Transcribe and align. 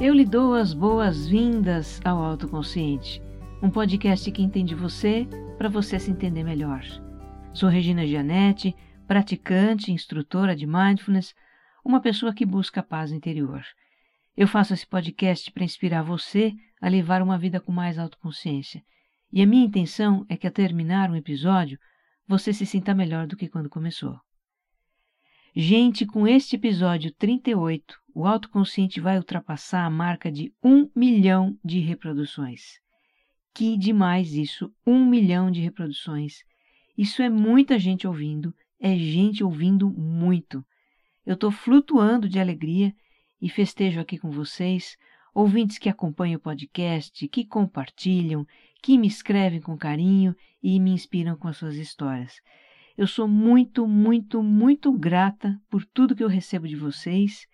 Eu 0.00 0.14
lhe 0.14 0.24
dou 0.24 0.54
as 0.54 0.72
boas-vindas 0.72 2.00
ao 2.02 2.24
Autoconsciente, 2.24 3.20
um 3.62 3.68
podcast 3.68 4.32
que 4.32 4.42
entende 4.42 4.74
você 4.74 5.28
para 5.58 5.68
você 5.68 5.98
se 5.98 6.10
entender 6.10 6.42
melhor. 6.42 6.82
Sou 7.52 7.68
Regina 7.68 8.06
Gianetti, 8.06 8.74
praticante, 9.06 9.92
instrutora 9.92 10.56
de 10.56 10.66
mindfulness, 10.66 11.34
uma 11.84 12.00
pessoa 12.00 12.32
que 12.32 12.46
busca 12.46 12.82
paz 12.82 13.12
interior. 13.12 13.62
Eu 14.34 14.48
faço 14.48 14.72
esse 14.72 14.86
podcast 14.86 15.52
para 15.52 15.64
inspirar 15.64 16.02
você 16.02 16.54
a 16.80 16.88
levar 16.88 17.20
uma 17.20 17.36
vida 17.36 17.60
com 17.60 17.70
mais 17.70 17.98
autoconsciência. 17.98 18.82
E 19.30 19.42
a 19.42 19.46
minha 19.46 19.66
intenção 19.66 20.24
é 20.30 20.36
que 20.38 20.46
ao 20.46 20.52
terminar 20.52 21.10
um 21.10 21.16
episódio, 21.16 21.78
você 22.26 22.54
se 22.54 22.64
sinta 22.64 22.94
melhor 22.94 23.26
do 23.26 23.36
que 23.36 23.50
quando 23.50 23.68
começou. 23.68 24.18
Gente, 25.54 26.06
com 26.06 26.28
este 26.28 26.54
episódio 26.54 27.12
38, 27.12 27.98
o 28.14 28.24
autoconsciente 28.24 29.00
vai 29.00 29.16
ultrapassar 29.16 29.84
a 29.84 29.90
marca 29.90 30.30
de 30.30 30.54
um 30.62 30.88
milhão 30.94 31.58
de 31.64 31.80
reproduções. 31.80 32.78
Que 33.52 33.76
demais 33.76 34.32
isso! 34.32 34.72
Um 34.86 35.04
milhão 35.04 35.50
de 35.50 35.60
reproduções. 35.60 36.44
Isso 36.96 37.20
é 37.20 37.28
muita 37.28 37.80
gente 37.80 38.06
ouvindo, 38.06 38.54
é 38.78 38.94
gente 38.96 39.42
ouvindo 39.42 39.90
muito. 39.90 40.64
Eu 41.26 41.34
estou 41.34 41.50
flutuando 41.50 42.28
de 42.28 42.38
alegria 42.38 42.94
e 43.42 43.48
festejo 43.48 43.98
aqui 43.98 44.18
com 44.18 44.30
vocês, 44.30 44.96
ouvintes 45.34 45.78
que 45.78 45.88
acompanham 45.88 46.36
o 46.36 46.42
podcast, 46.42 47.26
que 47.26 47.44
compartilham, 47.44 48.46
que 48.80 48.96
me 48.96 49.08
escrevem 49.08 49.60
com 49.60 49.76
carinho 49.76 50.32
e 50.62 50.78
me 50.78 50.92
inspiram 50.92 51.36
com 51.36 51.48
as 51.48 51.56
suas 51.56 51.74
histórias. 51.74 52.40
Eu 53.00 53.06
sou 53.06 53.26
muito, 53.26 53.88
muito, 53.88 54.42
muito 54.42 54.92
grata 54.92 55.58
por 55.70 55.86
tudo 55.86 56.14
que 56.14 56.22
eu 56.22 56.28
recebo 56.28 56.68
de 56.68 56.76
vocês 56.76 57.46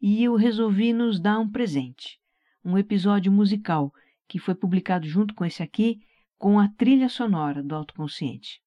e 0.00 0.22
eu 0.22 0.36
resolvi 0.36 0.92
nos 0.92 1.18
dar 1.18 1.40
um 1.40 1.50
presente, 1.50 2.20
um 2.64 2.78
episódio 2.78 3.32
musical 3.32 3.92
que 4.28 4.38
foi 4.38 4.54
publicado 4.54 5.04
junto 5.04 5.34
com 5.34 5.44
esse 5.44 5.60
aqui, 5.60 6.00
com 6.38 6.56
a 6.56 6.68
trilha 6.68 7.08
sonora 7.08 7.64
do 7.64 7.74
Autoconsciente. 7.74 8.62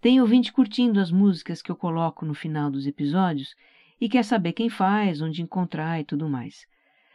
Tem 0.00 0.20
ouvinte 0.20 0.52
curtindo 0.52 0.98
as 0.98 1.12
músicas 1.12 1.62
que 1.62 1.70
eu 1.70 1.76
coloco 1.76 2.26
no 2.26 2.34
final 2.34 2.68
dos 2.68 2.84
episódios 2.84 3.54
e 4.00 4.08
quer 4.08 4.24
saber 4.24 4.52
quem 4.52 4.68
faz, 4.68 5.22
onde 5.22 5.42
encontrar 5.42 6.00
e 6.00 6.04
tudo 6.04 6.28
mais. 6.28 6.66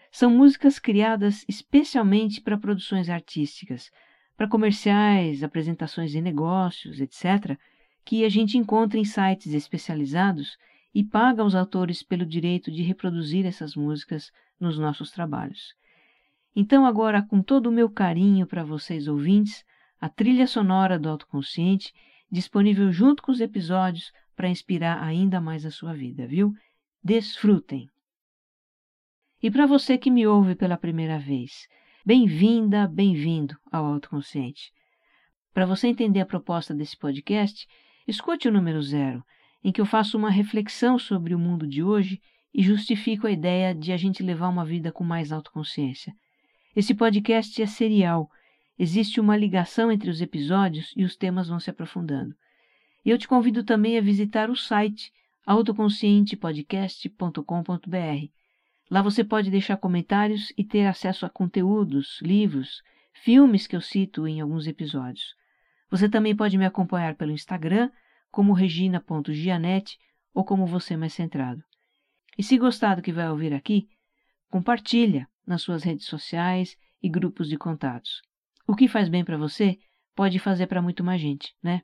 São 0.10 0.32
músicas 0.32 0.80
criadas 0.80 1.44
especialmente 1.50 2.40
para 2.40 2.58
produções 2.58 3.10
artísticas, 3.10 3.92
para 4.38 4.48
comerciais, 4.48 5.44
apresentações 5.44 6.12
de 6.12 6.22
negócios, 6.22 7.02
etc., 7.02 7.60
que 8.04 8.26
a 8.26 8.30
gente 8.30 8.58
encontra 8.58 9.00
em 9.00 9.06
sites 9.06 9.54
especializados 9.54 10.58
e 10.94 11.04
paga 11.04 11.42
aos 11.42 11.56
autores 11.56 12.04
pelo 12.04 12.26
direito 12.26 12.72
de 12.72 12.82
reproduzir 12.82 13.46
essas 13.46 13.76
músicas 13.76 14.32
nos 14.60 14.78
nossos 14.78 15.12
trabalhos. 15.12 15.74
Então, 16.56 16.86
agora, 16.86 17.22
com 17.22 17.42
todo 17.42 17.68
o 17.68 17.72
meu 17.72 17.90
carinho 17.90 18.46
para 18.46 18.64
vocês 18.64 19.08
ouvintes, 19.08 19.64
a 20.00 20.10
trilha 20.10 20.48
sonora 20.48 21.00
do 21.00 21.08
autoconsciente, 21.08 21.94
disponível 22.30 22.92
junto 22.92 23.24
com 23.24 23.32
os 23.32 23.40
episódios 23.40 24.12
para 24.36 24.50
inspirar 24.50 25.02
ainda 25.02 25.40
mais 25.40 25.66
a 25.66 25.72
sua 25.72 25.94
vida, 25.94 26.28
viu? 26.28 26.54
Desfrutem! 27.04 27.88
E 29.42 29.50
para 29.50 29.66
você 29.66 29.98
que 29.98 30.12
me 30.12 30.28
ouve 30.28 30.56
pela 30.56 30.78
primeira 30.78 31.18
vez, 31.18 31.68
bem-vinda, 32.06 32.88
bem-vindo 32.88 33.58
ao 33.72 33.86
Autoconsciente. 33.86 34.72
Para 35.54 35.66
você 35.66 35.88
entender 35.88 36.22
a 36.22 36.26
proposta 36.26 36.74
desse 36.74 36.98
podcast, 36.98 37.68
Escute 38.08 38.48
o 38.48 38.52
número 38.52 38.82
zero, 38.82 39.24
em 39.64 39.72
que 39.72 39.80
eu 39.80 39.86
faço 39.86 40.18
uma 40.18 40.30
reflexão 40.30 40.98
sobre 40.98 41.36
o 41.36 41.40
mundo 41.40 41.68
de 41.68 41.84
hoje 41.84 42.20
e 42.54 42.64
justifico 42.64 43.28
a 43.28 43.32
ideia 43.32 43.74
de 43.74 43.92
a 43.92 43.98
gente 43.98 44.24
levar 44.24 44.50
uma 44.50 44.66
vida 44.66 44.92
com 44.92 45.04
mais 45.04 45.32
autoconsciência. 45.32 46.14
Esse 46.76 46.94
podcast 46.94 47.62
é 47.62 47.66
serial, 47.66 48.30
existe 48.78 49.20
uma 49.20 49.38
ligação 49.38 49.92
entre 49.92 50.10
os 50.10 50.22
episódios 50.22 50.94
e 50.96 51.04
os 51.04 51.16
temas 51.16 51.48
vão 51.48 51.60
se 51.60 51.70
aprofundando. 51.70 52.36
E 53.06 53.10
eu 53.10 53.18
te 53.18 53.28
convido 53.28 53.64
também 53.64 53.98
a 53.98 54.02
visitar 54.02 54.50
o 54.50 54.56
site 54.56 55.12
autoconscientepodcast.com.br. 55.46 58.28
Lá 58.90 59.02
você 59.02 59.24
pode 59.24 59.50
deixar 59.50 59.78
comentários 59.78 60.52
e 60.58 60.64
ter 60.64 60.86
acesso 60.86 61.26
a 61.26 61.30
conteúdos, 61.30 62.20
livros, 62.22 62.82
filmes 63.14 63.68
que 63.68 63.76
eu 63.76 63.82
cito 63.82 64.28
em 64.28 64.42
alguns 64.42 64.68
episódios. 64.68 65.36
Você 65.92 66.08
também 66.08 66.34
pode 66.34 66.58
me 66.58 66.66
acompanhar 66.66 67.16
pelo 67.16 67.34
Instagram, 67.34 67.92
como 68.32 68.54
regina.gianete 68.54 70.00
ou 70.34 70.46
como 70.46 70.66
você 70.66 70.96
mais 70.96 71.14
centrado. 71.14 71.62
E 72.38 72.42
se 72.42 72.58
gostar 72.58 72.96
do 72.96 73.02
que 73.02 73.12
vai 73.12 73.30
ouvir 73.30 73.54
aqui, 73.54 73.90
compartilha 74.50 75.28
nas 75.46 75.62
suas 75.62 75.84
redes 75.84 76.06
sociais 76.06 76.78
e 77.04 77.10
grupos 77.10 77.50
de 77.50 77.58
contatos. 77.58 78.22
O 78.66 78.74
que 78.74 78.88
faz 78.88 79.10
bem 79.10 79.26
para 79.26 79.38
você 79.38 79.78
pode 80.16 80.40
fazer 80.40 80.68
para 80.68 80.82
muito 80.82 81.04
mais 81.04 81.20
gente, 81.20 81.54
né? 81.62 81.82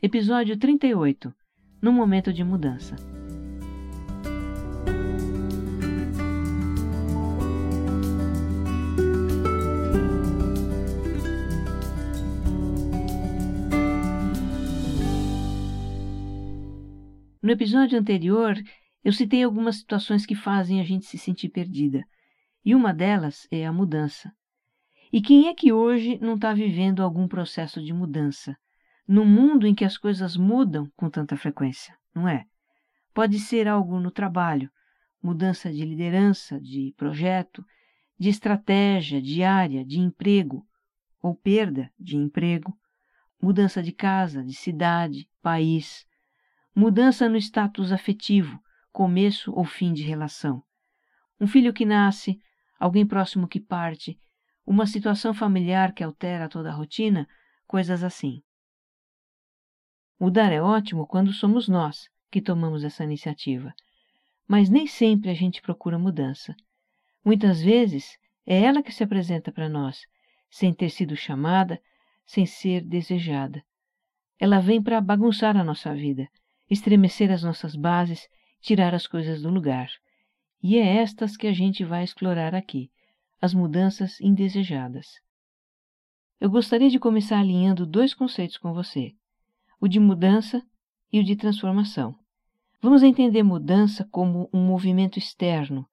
Episódio 0.00 0.56
38 0.56 1.34
No 1.82 1.92
momento 1.92 2.32
de 2.32 2.44
mudança. 2.44 2.94
No 17.46 17.52
episódio 17.52 17.96
anterior, 17.96 18.60
eu 19.04 19.12
citei 19.12 19.44
algumas 19.44 19.76
situações 19.76 20.26
que 20.26 20.34
fazem 20.34 20.80
a 20.80 20.82
gente 20.82 21.06
se 21.06 21.16
sentir 21.16 21.48
perdida, 21.48 22.04
e 22.64 22.74
uma 22.74 22.92
delas 22.92 23.46
é 23.52 23.64
a 23.64 23.72
mudança. 23.72 24.32
E 25.12 25.22
quem 25.22 25.46
é 25.46 25.54
que 25.54 25.72
hoje 25.72 26.18
não 26.20 26.34
está 26.34 26.52
vivendo 26.52 27.04
algum 27.04 27.28
processo 27.28 27.80
de 27.80 27.92
mudança? 27.92 28.56
No 29.06 29.24
mundo 29.24 29.64
em 29.64 29.76
que 29.76 29.84
as 29.84 29.96
coisas 29.96 30.36
mudam 30.36 30.90
com 30.96 31.08
tanta 31.08 31.36
frequência, 31.36 31.96
não 32.12 32.28
é? 32.28 32.46
Pode 33.14 33.38
ser 33.38 33.68
algo 33.68 34.00
no 34.00 34.10
trabalho, 34.10 34.68
mudança 35.22 35.72
de 35.72 35.84
liderança, 35.84 36.60
de 36.60 36.92
projeto, 36.96 37.64
de 38.18 38.28
estratégia, 38.28 39.22
de 39.22 39.44
área, 39.44 39.84
de 39.84 40.00
emprego, 40.00 40.66
ou 41.22 41.32
perda 41.32 41.92
de 41.96 42.16
emprego, 42.16 42.76
mudança 43.40 43.80
de 43.84 43.92
casa, 43.92 44.42
de 44.42 44.52
cidade, 44.52 45.28
país, 45.40 46.04
mudança 46.78 47.26
no 47.26 47.38
status 47.38 47.90
afetivo, 47.90 48.62
começo 48.92 49.50
ou 49.50 49.64
fim 49.64 49.94
de 49.94 50.02
relação. 50.02 50.62
Um 51.40 51.46
filho 51.46 51.72
que 51.72 51.86
nasce, 51.86 52.38
alguém 52.78 53.06
próximo 53.06 53.48
que 53.48 53.58
parte, 53.58 54.18
uma 54.66 54.86
situação 54.86 55.32
familiar 55.32 55.94
que 55.94 56.04
altera 56.04 56.50
toda 56.50 56.68
a 56.68 56.74
rotina, 56.74 57.26
coisas 57.66 58.04
assim. 58.04 58.42
Mudar 60.20 60.52
é 60.52 60.60
ótimo 60.60 61.06
quando 61.06 61.32
somos 61.32 61.66
nós 61.66 62.10
que 62.30 62.42
tomamos 62.42 62.84
essa 62.84 63.04
iniciativa, 63.04 63.72
mas 64.46 64.68
nem 64.68 64.86
sempre 64.86 65.30
a 65.30 65.34
gente 65.34 65.62
procura 65.62 65.98
mudança. 65.98 66.54
Muitas 67.24 67.62
vezes 67.62 68.18
é 68.44 68.60
ela 68.60 68.82
que 68.82 68.92
se 68.92 69.02
apresenta 69.02 69.50
para 69.50 69.66
nós, 69.66 70.02
sem 70.50 70.74
ter 70.74 70.90
sido 70.90 71.16
chamada, 71.16 71.80
sem 72.26 72.44
ser 72.44 72.82
desejada. 72.82 73.64
Ela 74.38 74.60
vem 74.60 74.82
para 74.82 75.00
bagunçar 75.00 75.56
a 75.56 75.64
nossa 75.64 75.94
vida 75.94 76.28
estremecer 76.68 77.30
as 77.30 77.42
nossas 77.42 77.76
bases, 77.76 78.28
tirar 78.60 78.94
as 78.94 79.06
coisas 79.06 79.42
do 79.42 79.50
lugar. 79.50 79.88
E 80.62 80.76
é 80.78 80.96
estas 80.96 81.36
que 81.36 81.46
a 81.46 81.52
gente 81.52 81.84
vai 81.84 82.02
explorar 82.02 82.54
aqui, 82.54 82.90
as 83.40 83.54
mudanças 83.54 84.20
indesejadas. 84.20 85.06
Eu 86.40 86.50
gostaria 86.50 86.90
de 86.90 86.98
começar 86.98 87.38
alinhando 87.38 87.86
dois 87.86 88.12
conceitos 88.12 88.58
com 88.58 88.72
você: 88.72 89.12
o 89.80 89.88
de 89.88 90.00
mudança 90.00 90.62
e 91.12 91.20
o 91.20 91.24
de 91.24 91.36
transformação. 91.36 92.14
Vamos 92.82 93.02
entender 93.02 93.42
mudança 93.42 94.06
como 94.10 94.50
um 94.52 94.60
movimento 94.60 95.18
externo, 95.18 95.88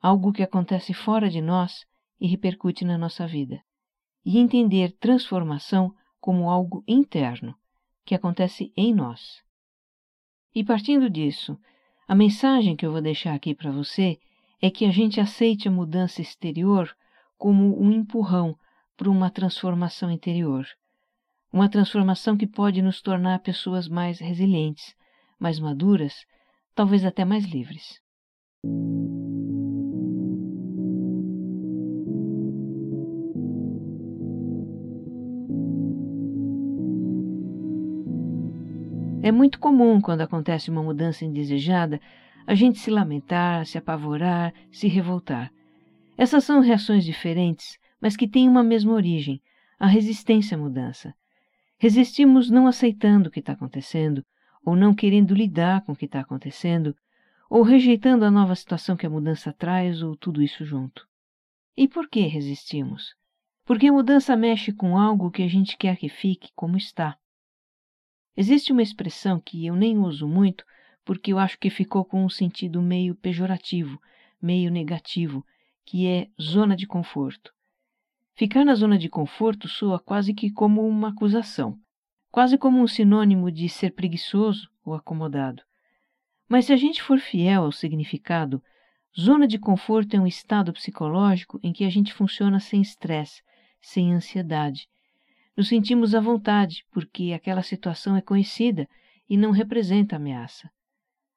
algo 0.00 0.32
que 0.32 0.42
acontece 0.42 0.94
fora 0.94 1.28
de 1.28 1.40
nós 1.40 1.84
e 2.20 2.26
repercute 2.26 2.84
na 2.84 2.96
nossa 2.96 3.26
vida, 3.26 3.60
e 4.24 4.38
entender 4.38 4.96
transformação 5.00 5.92
como 6.20 6.50
algo 6.50 6.84
interno, 6.86 7.54
que 8.04 8.14
acontece 8.14 8.72
em 8.76 8.94
nós. 8.94 9.42
E 10.54 10.64
partindo 10.64 11.08
disso, 11.08 11.58
a 12.08 12.14
mensagem 12.14 12.74
que 12.74 12.84
eu 12.84 12.92
vou 12.92 13.00
deixar 13.00 13.34
aqui 13.34 13.54
para 13.54 13.70
você 13.70 14.18
é 14.60 14.70
que 14.70 14.84
a 14.84 14.90
gente 14.90 15.20
aceite 15.20 15.68
a 15.68 15.70
mudança 15.70 16.20
exterior 16.20 16.94
como 17.38 17.80
um 17.80 17.90
empurrão 17.90 18.56
para 18.96 19.08
uma 19.08 19.30
transformação 19.30 20.10
interior. 20.10 20.66
Uma 21.52 21.68
transformação 21.68 22.36
que 22.36 22.46
pode 22.46 22.82
nos 22.82 23.00
tornar 23.00 23.38
pessoas 23.40 23.88
mais 23.88 24.18
resilientes, 24.18 24.94
mais 25.38 25.58
maduras, 25.58 26.26
talvez 26.74 27.04
até 27.04 27.24
mais 27.24 27.44
livres. 27.44 28.00
É 39.22 39.30
muito 39.30 39.58
comum, 39.58 40.00
quando 40.00 40.22
acontece 40.22 40.70
uma 40.70 40.82
mudança 40.82 41.24
indesejada, 41.24 42.00
a 42.46 42.54
gente 42.54 42.78
se 42.78 42.90
lamentar, 42.90 43.66
se 43.66 43.76
apavorar, 43.76 44.54
se 44.72 44.88
revoltar. 44.88 45.52
Essas 46.16 46.42
são 46.44 46.60
reações 46.60 47.04
diferentes, 47.04 47.78
mas 48.00 48.16
que 48.16 48.26
têm 48.26 48.48
uma 48.48 48.62
mesma 48.62 48.92
origem, 48.92 49.40
a 49.78 49.86
resistência 49.86 50.56
à 50.56 50.60
mudança. 50.60 51.14
Resistimos 51.78 52.50
não 52.50 52.66
aceitando 52.66 53.28
o 53.28 53.30
que 53.30 53.40
está 53.40 53.52
acontecendo, 53.52 54.24
ou 54.64 54.74
não 54.74 54.94
querendo 54.94 55.34
lidar 55.34 55.82
com 55.82 55.92
o 55.92 55.96
que 55.96 56.06
está 56.06 56.20
acontecendo, 56.20 56.94
ou 57.48 57.62
rejeitando 57.62 58.24
a 58.24 58.30
nova 58.30 58.54
situação 58.54 58.96
que 58.96 59.06
a 59.06 59.10
mudança 59.10 59.52
traz, 59.52 60.02
ou 60.02 60.16
tudo 60.16 60.42
isso 60.42 60.64
junto. 60.64 61.06
E 61.76 61.86
por 61.86 62.08
que 62.08 62.20
resistimos? 62.22 63.14
Porque 63.66 63.88
a 63.88 63.92
mudança 63.92 64.34
mexe 64.34 64.72
com 64.72 64.96
algo 64.96 65.30
que 65.30 65.42
a 65.42 65.48
gente 65.48 65.76
quer 65.76 65.96
que 65.96 66.08
fique 66.08 66.50
como 66.54 66.76
está. 66.76 67.16
Existe 68.40 68.72
uma 68.72 68.80
expressão 68.80 69.38
que 69.38 69.66
eu 69.66 69.76
nem 69.76 69.98
uso 69.98 70.26
muito 70.26 70.64
porque 71.04 71.30
eu 71.30 71.38
acho 71.38 71.58
que 71.58 71.68
ficou 71.68 72.06
com 72.06 72.24
um 72.24 72.28
sentido 72.30 72.80
meio 72.80 73.14
pejorativo, 73.14 74.00
meio 74.40 74.70
negativo, 74.70 75.44
que 75.84 76.06
é 76.06 76.26
zona 76.40 76.74
de 76.74 76.86
conforto. 76.86 77.52
Ficar 78.34 78.64
na 78.64 78.74
zona 78.74 78.96
de 78.96 79.10
conforto 79.10 79.68
soa 79.68 79.98
quase 79.98 80.32
que 80.32 80.50
como 80.50 80.88
uma 80.88 81.10
acusação, 81.10 81.78
quase 82.30 82.56
como 82.56 82.80
um 82.80 82.86
sinônimo 82.86 83.50
de 83.50 83.68
ser 83.68 83.92
preguiçoso 83.92 84.70
ou 84.82 84.94
acomodado. 84.94 85.62
Mas 86.48 86.64
se 86.64 86.72
a 86.72 86.78
gente 86.78 87.02
for 87.02 87.18
fiel 87.18 87.64
ao 87.64 87.72
significado, 87.72 88.62
zona 89.14 89.46
de 89.46 89.58
conforto 89.58 90.16
é 90.16 90.18
um 90.18 90.26
estado 90.26 90.72
psicológico 90.72 91.60
em 91.62 91.74
que 91.74 91.84
a 91.84 91.90
gente 91.90 92.14
funciona 92.14 92.58
sem 92.58 92.80
estresse, 92.80 93.42
sem 93.82 94.14
ansiedade. 94.14 94.88
Nos 95.60 95.68
sentimos 95.68 96.14
à 96.14 96.20
vontade 96.20 96.86
porque 96.90 97.34
aquela 97.34 97.62
situação 97.62 98.16
é 98.16 98.22
conhecida 98.22 98.88
e 99.28 99.36
não 99.36 99.50
representa 99.50 100.16
ameaça. 100.16 100.70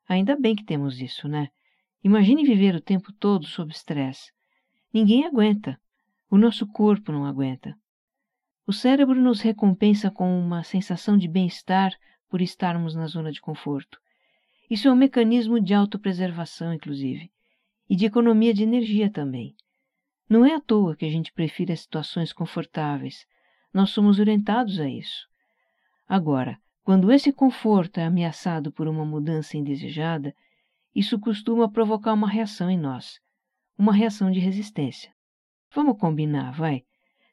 Ainda 0.08 0.40
bem 0.40 0.56
que 0.56 0.64
temos 0.64 1.02
isso, 1.02 1.28
né? 1.28 1.50
Imagine 2.02 2.46
viver 2.46 2.74
o 2.74 2.80
tempo 2.80 3.12
todo 3.12 3.46
sob 3.46 3.74
estresse. 3.74 4.31
Ninguém 4.94 5.25
aguenta. 5.25 5.78
O 6.31 6.38
nosso 6.38 6.66
corpo 6.66 7.12
não 7.12 7.25
aguenta. 7.25 7.78
O 8.66 8.72
cérebro 8.72 9.20
nos 9.22 9.42
recompensa 9.42 10.10
com 10.10 10.40
uma 10.40 10.64
sensação 10.64 11.18
de 11.18 11.28
bem-estar 11.28 11.92
por 12.30 12.42
estarmos 12.42 12.96
na 12.96 13.08
zona 13.08 13.30
de 13.30 13.42
conforto. 13.42 14.00
Isso 14.70 14.88
é 14.88 14.92
um 14.94 14.96
mecanismo 14.96 15.60
de 15.60 15.74
autopreservação, 15.74 16.74
inclusive, 16.74 17.30
e 17.90 17.96
de 17.98 18.06
economia 18.06 18.54
de 18.54 18.64
energia 18.64 19.12
também. 19.12 19.54
Não 20.30 20.46
é 20.46 20.56
à 20.56 20.62
toa 20.62 20.96
que 20.96 21.04
a 21.04 21.12
gente 21.12 21.34
prefere 21.34 21.74
as 21.74 21.81
situações 21.81 22.31
confortáveis. 22.31 23.28
Nós 23.74 23.90
somos 23.90 24.20
orientados 24.20 24.80
a 24.80 24.88
isso. 24.88 25.28
Agora, 26.08 26.60
quando 26.84 27.12
esse 27.12 27.31
conforto 27.34 28.00
é 28.00 28.04
ameaçado 28.04 28.72
por 28.72 28.88
uma 28.88 29.06
mudança 29.06 29.58
indesejada, 29.58 30.36
isso 30.94 31.20
costuma 31.20 31.72
provocar 31.72 32.14
uma 32.14 32.30
reação 32.30 32.70
em 32.70 32.78
nós, 32.78 33.20
uma 33.78 33.94
reação 33.94 34.30
de 34.30 34.40
resistência. 34.40 35.12
Vamos 35.74 35.98
combinar, 35.98 36.52
vai? 36.52 36.84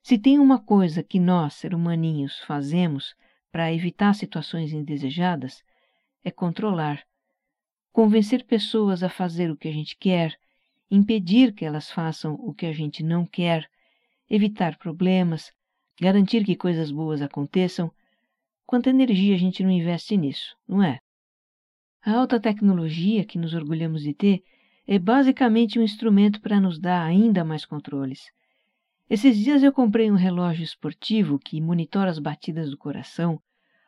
Se 0.03 0.17
tem 0.17 0.39
uma 0.39 0.59
coisa 0.59 1.03
que 1.03 1.21
nós, 1.21 1.55
ser 1.55 1.75
humaninhos, 1.75 2.39
fazemos 2.41 3.15
para 3.53 3.73
evitar 3.73 4.15
situações 4.15 4.73
indesejadas, 4.73 5.63
é 6.25 6.31
controlar. 6.31 7.03
Convencer 7.93 8.45
pessoas 8.45 9.03
a 9.03 9.11
fazer 9.11 9.51
o 9.51 9.57
que 9.57 9.69
a 9.69 9.73
gente 9.73 9.97
quer, 9.97 10.39
impedir 10.91 11.53
que 11.53 11.65
elas 11.65 11.91
façam 11.91 12.35
o 12.35 12.55
que 12.55 12.65
a 12.65 12.73
gente 12.73 13.03
não 13.03 13.27
quer, 13.27 13.69
evitar 14.29 14.79
problemas, 14.79 15.53
garantir 16.01 16.45
que 16.45 16.57
coisas 16.57 16.91
boas 16.91 17.21
aconteçam. 17.21 17.93
Quanta 18.67 18.89
energia 18.89 19.35
a 19.35 19.39
gente 19.39 19.63
não 19.63 19.71
investe 19.71 20.17
nisso, 20.17 20.57
não 20.67 20.83
é? 20.83 20.99
A 22.03 22.13
alta 22.13 22.41
tecnologia 22.41 23.25
que 23.25 23.39
nos 23.39 23.53
orgulhamos 23.53 24.03
de 24.03 24.15
ter 24.15 24.43
é 24.87 24.99
basicamente 24.99 25.79
um 25.79 25.83
instrumento 25.83 26.41
para 26.41 26.59
nos 26.59 26.79
dar 26.79 27.05
ainda 27.05 27.45
mais 27.45 27.67
controles. 27.67 28.31
Esses 29.09 29.37
dias 29.37 29.63
eu 29.63 29.73
comprei 29.73 30.11
um 30.11 30.15
relógio 30.15 30.65
esportivo 30.65 31.39
que 31.39 31.61
monitora 31.61 32.11
as 32.11 32.19
batidas 32.19 32.71
do 32.71 32.79
coração, 32.79 33.39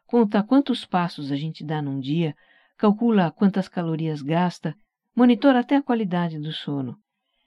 conta 0.06 0.42
quantos 0.42 0.84
passos 0.84 1.32
a 1.32 1.36
gente 1.36 1.64
dá 1.64 1.80
num 1.80 1.98
dia, 1.98 2.36
calcula 2.76 3.30
quantas 3.30 3.68
calorias 3.68 4.20
gasta, 4.20 4.76
monitora 5.16 5.60
até 5.60 5.76
a 5.76 5.82
qualidade 5.82 6.38
do 6.38 6.52
sono. 6.52 6.98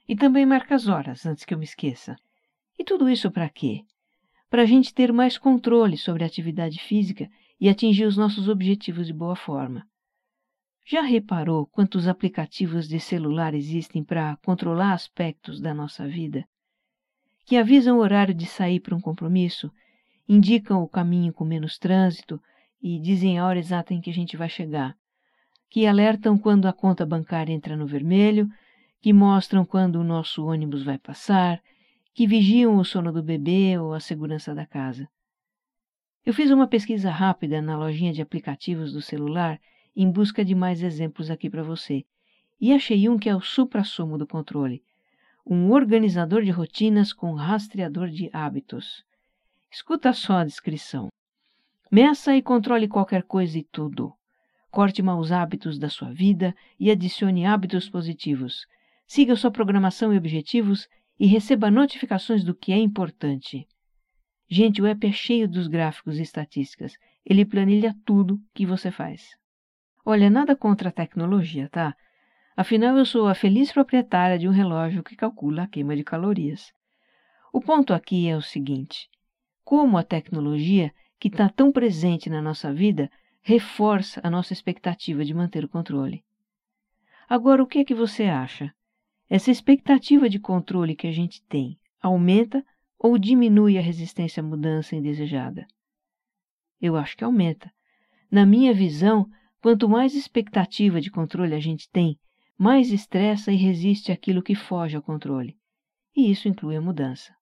E 0.08 0.16
também 0.16 0.46
marca 0.46 0.74
as 0.74 0.88
horas, 0.88 1.24
antes 1.26 1.44
que 1.44 1.54
eu 1.54 1.58
me 1.58 1.64
esqueça. 1.64 2.16
E 2.78 2.84
tudo 2.84 3.08
isso 3.08 3.30
para 3.30 3.48
quê? 3.48 3.82
Para 4.48 4.62
a 4.62 4.66
gente 4.66 4.94
ter 4.94 5.12
mais 5.12 5.36
controle 5.38 5.96
sobre 5.96 6.24
a 6.24 6.26
atividade 6.26 6.80
física 6.80 7.28
e 7.60 7.68
atingir 7.68 8.04
os 8.04 8.16
nossos 8.16 8.48
objetivos 8.48 9.06
de 9.06 9.12
boa 9.12 9.36
forma. 9.36 9.86
Já 10.84 11.02
reparou 11.02 11.66
quantos 11.66 12.06
aplicativos 12.06 12.88
de 12.88 13.00
celular 13.00 13.54
existem 13.54 14.04
para 14.04 14.36
controlar 14.44 14.92
aspectos 14.92 15.60
da 15.60 15.74
nossa 15.74 16.06
vida? 16.06 16.46
que 17.46 17.56
avisam 17.56 17.96
o 17.96 18.00
horário 18.00 18.34
de 18.34 18.44
sair 18.44 18.80
para 18.80 18.94
um 18.94 19.00
compromisso, 19.00 19.70
indicam 20.28 20.82
o 20.82 20.88
caminho 20.88 21.32
com 21.32 21.44
menos 21.44 21.78
trânsito 21.78 22.42
e 22.82 22.98
dizem 22.98 23.38
a 23.38 23.46
hora 23.46 23.60
exata 23.60 23.94
em 23.94 24.00
que 24.00 24.10
a 24.10 24.12
gente 24.12 24.36
vai 24.36 24.48
chegar, 24.48 24.96
que 25.70 25.86
alertam 25.86 26.36
quando 26.36 26.66
a 26.66 26.72
conta 26.72 27.06
bancária 27.06 27.52
entra 27.52 27.76
no 27.76 27.86
vermelho, 27.86 28.48
que 29.00 29.12
mostram 29.12 29.64
quando 29.64 29.96
o 29.96 30.04
nosso 30.04 30.44
ônibus 30.44 30.82
vai 30.82 30.98
passar, 30.98 31.62
que 32.16 32.26
vigiam 32.26 32.78
o 32.78 32.84
sono 32.84 33.12
do 33.12 33.22
bebê 33.22 33.76
ou 33.78 33.92
a 33.92 34.00
segurança 34.00 34.54
da 34.54 34.64
casa. 34.64 35.06
Eu 36.24 36.32
fiz 36.32 36.50
uma 36.50 36.66
pesquisa 36.66 37.10
rápida 37.10 37.60
na 37.60 37.76
lojinha 37.76 38.10
de 38.10 38.22
aplicativos 38.22 38.90
do 38.90 39.02
celular 39.02 39.60
em 39.94 40.10
busca 40.10 40.42
de 40.42 40.54
mais 40.54 40.82
exemplos 40.82 41.30
aqui 41.30 41.50
para 41.50 41.62
você, 41.62 42.06
e 42.58 42.72
achei 42.72 43.06
um 43.06 43.18
que 43.18 43.28
é 43.28 43.36
o 43.36 43.42
supra-sumo 43.42 44.16
do 44.16 44.26
controle, 44.26 44.82
um 45.44 45.70
organizador 45.70 46.42
de 46.42 46.50
rotinas 46.50 47.12
com 47.12 47.34
rastreador 47.34 48.08
de 48.08 48.30
hábitos. 48.32 49.04
Escuta 49.70 50.10
só 50.14 50.38
a 50.38 50.44
descrição. 50.44 51.08
Meça 51.92 52.34
e 52.34 52.40
controle 52.40 52.88
qualquer 52.88 53.24
coisa 53.24 53.58
e 53.58 53.62
tudo. 53.62 54.10
Corte 54.70 55.02
maus 55.02 55.30
hábitos 55.30 55.78
da 55.78 55.90
sua 55.90 56.14
vida 56.14 56.56
e 56.80 56.90
adicione 56.90 57.44
hábitos 57.44 57.90
positivos. 57.90 58.66
Siga 59.06 59.36
sua 59.36 59.50
programação 59.50 60.14
e 60.14 60.16
objetivos 60.16 60.88
e 61.18 61.26
receba 61.26 61.70
notificações 61.70 62.44
do 62.44 62.54
que 62.54 62.72
é 62.72 62.78
importante. 62.78 63.66
Gente, 64.48 64.80
o 64.80 64.86
app 64.86 65.06
é 65.06 65.12
cheio 65.12 65.48
dos 65.48 65.66
gráficos 65.66 66.18
e 66.18 66.22
estatísticas. 66.22 66.96
Ele 67.24 67.44
planilha 67.44 67.96
tudo 68.04 68.40
que 68.54 68.64
você 68.64 68.90
faz. 68.90 69.36
Olha, 70.04 70.30
nada 70.30 70.54
contra 70.54 70.90
a 70.90 70.92
tecnologia, 70.92 71.68
tá? 71.68 71.96
Afinal, 72.56 72.96
eu 72.96 73.04
sou 73.04 73.28
a 73.28 73.34
feliz 73.34 73.72
proprietária 73.72 74.38
de 74.38 74.48
um 74.48 74.52
relógio 74.52 75.02
que 75.02 75.16
calcula 75.16 75.64
a 75.64 75.66
queima 75.66 75.96
de 75.96 76.04
calorias. 76.04 76.72
O 77.52 77.60
ponto 77.60 77.92
aqui 77.92 78.28
é 78.28 78.36
o 78.36 78.42
seguinte: 78.42 79.10
como 79.64 79.98
a 79.98 80.04
tecnologia, 80.04 80.94
que 81.18 81.28
está 81.28 81.48
tão 81.48 81.72
presente 81.72 82.30
na 82.30 82.40
nossa 82.40 82.72
vida, 82.72 83.10
reforça 83.42 84.20
a 84.22 84.30
nossa 84.30 84.52
expectativa 84.52 85.24
de 85.24 85.34
manter 85.34 85.64
o 85.64 85.68
controle. 85.68 86.24
Agora, 87.28 87.62
o 87.62 87.66
que 87.66 87.80
é 87.80 87.84
que 87.84 87.94
você 87.94 88.24
acha? 88.24 88.72
Essa 89.28 89.50
expectativa 89.50 90.28
de 90.28 90.38
controle 90.38 90.94
que 90.94 91.06
a 91.06 91.12
gente 91.12 91.42
tem 91.44 91.78
aumenta 92.00 92.64
ou 92.98 93.18
diminui 93.18 93.76
a 93.76 93.80
resistência 93.80 94.40
à 94.40 94.46
mudança 94.46 94.94
indesejada? 94.94 95.66
Eu 96.80 96.96
acho 96.96 97.16
que 97.16 97.24
aumenta. 97.24 97.72
Na 98.30 98.46
minha 98.46 98.72
visão, 98.72 99.28
quanto 99.60 99.88
mais 99.88 100.14
expectativa 100.14 101.00
de 101.00 101.10
controle 101.10 101.54
a 101.54 101.60
gente 101.60 101.90
tem, 101.90 102.18
mais 102.56 102.92
estressa 102.92 103.50
e 103.50 103.56
resiste 103.56 104.12
àquilo 104.12 104.42
que 104.42 104.54
foge 104.54 104.96
ao 104.96 105.02
controle. 105.02 105.56
E 106.14 106.30
isso 106.30 106.48
inclui 106.48 106.76
a 106.76 106.80
mudança. 106.80 107.34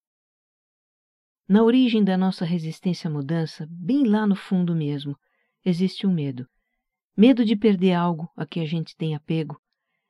Na 1.47 1.63
origem 1.63 2.03
da 2.03 2.17
nossa 2.17 2.43
resistência 2.43 3.07
à 3.07 3.13
mudança, 3.13 3.67
bem 3.69 4.03
lá 4.05 4.25
no 4.25 4.35
fundo 4.35 4.75
mesmo, 4.75 5.15
existe 5.63 6.07
o 6.07 6.09
um 6.09 6.13
medo. 6.13 6.47
Medo 7.15 7.45
de 7.45 7.55
perder 7.55 7.93
algo 7.93 8.29
a 8.35 8.45
que 8.45 8.59
a 8.59 8.65
gente 8.65 8.97
tem 8.97 9.15
apego, 9.15 9.61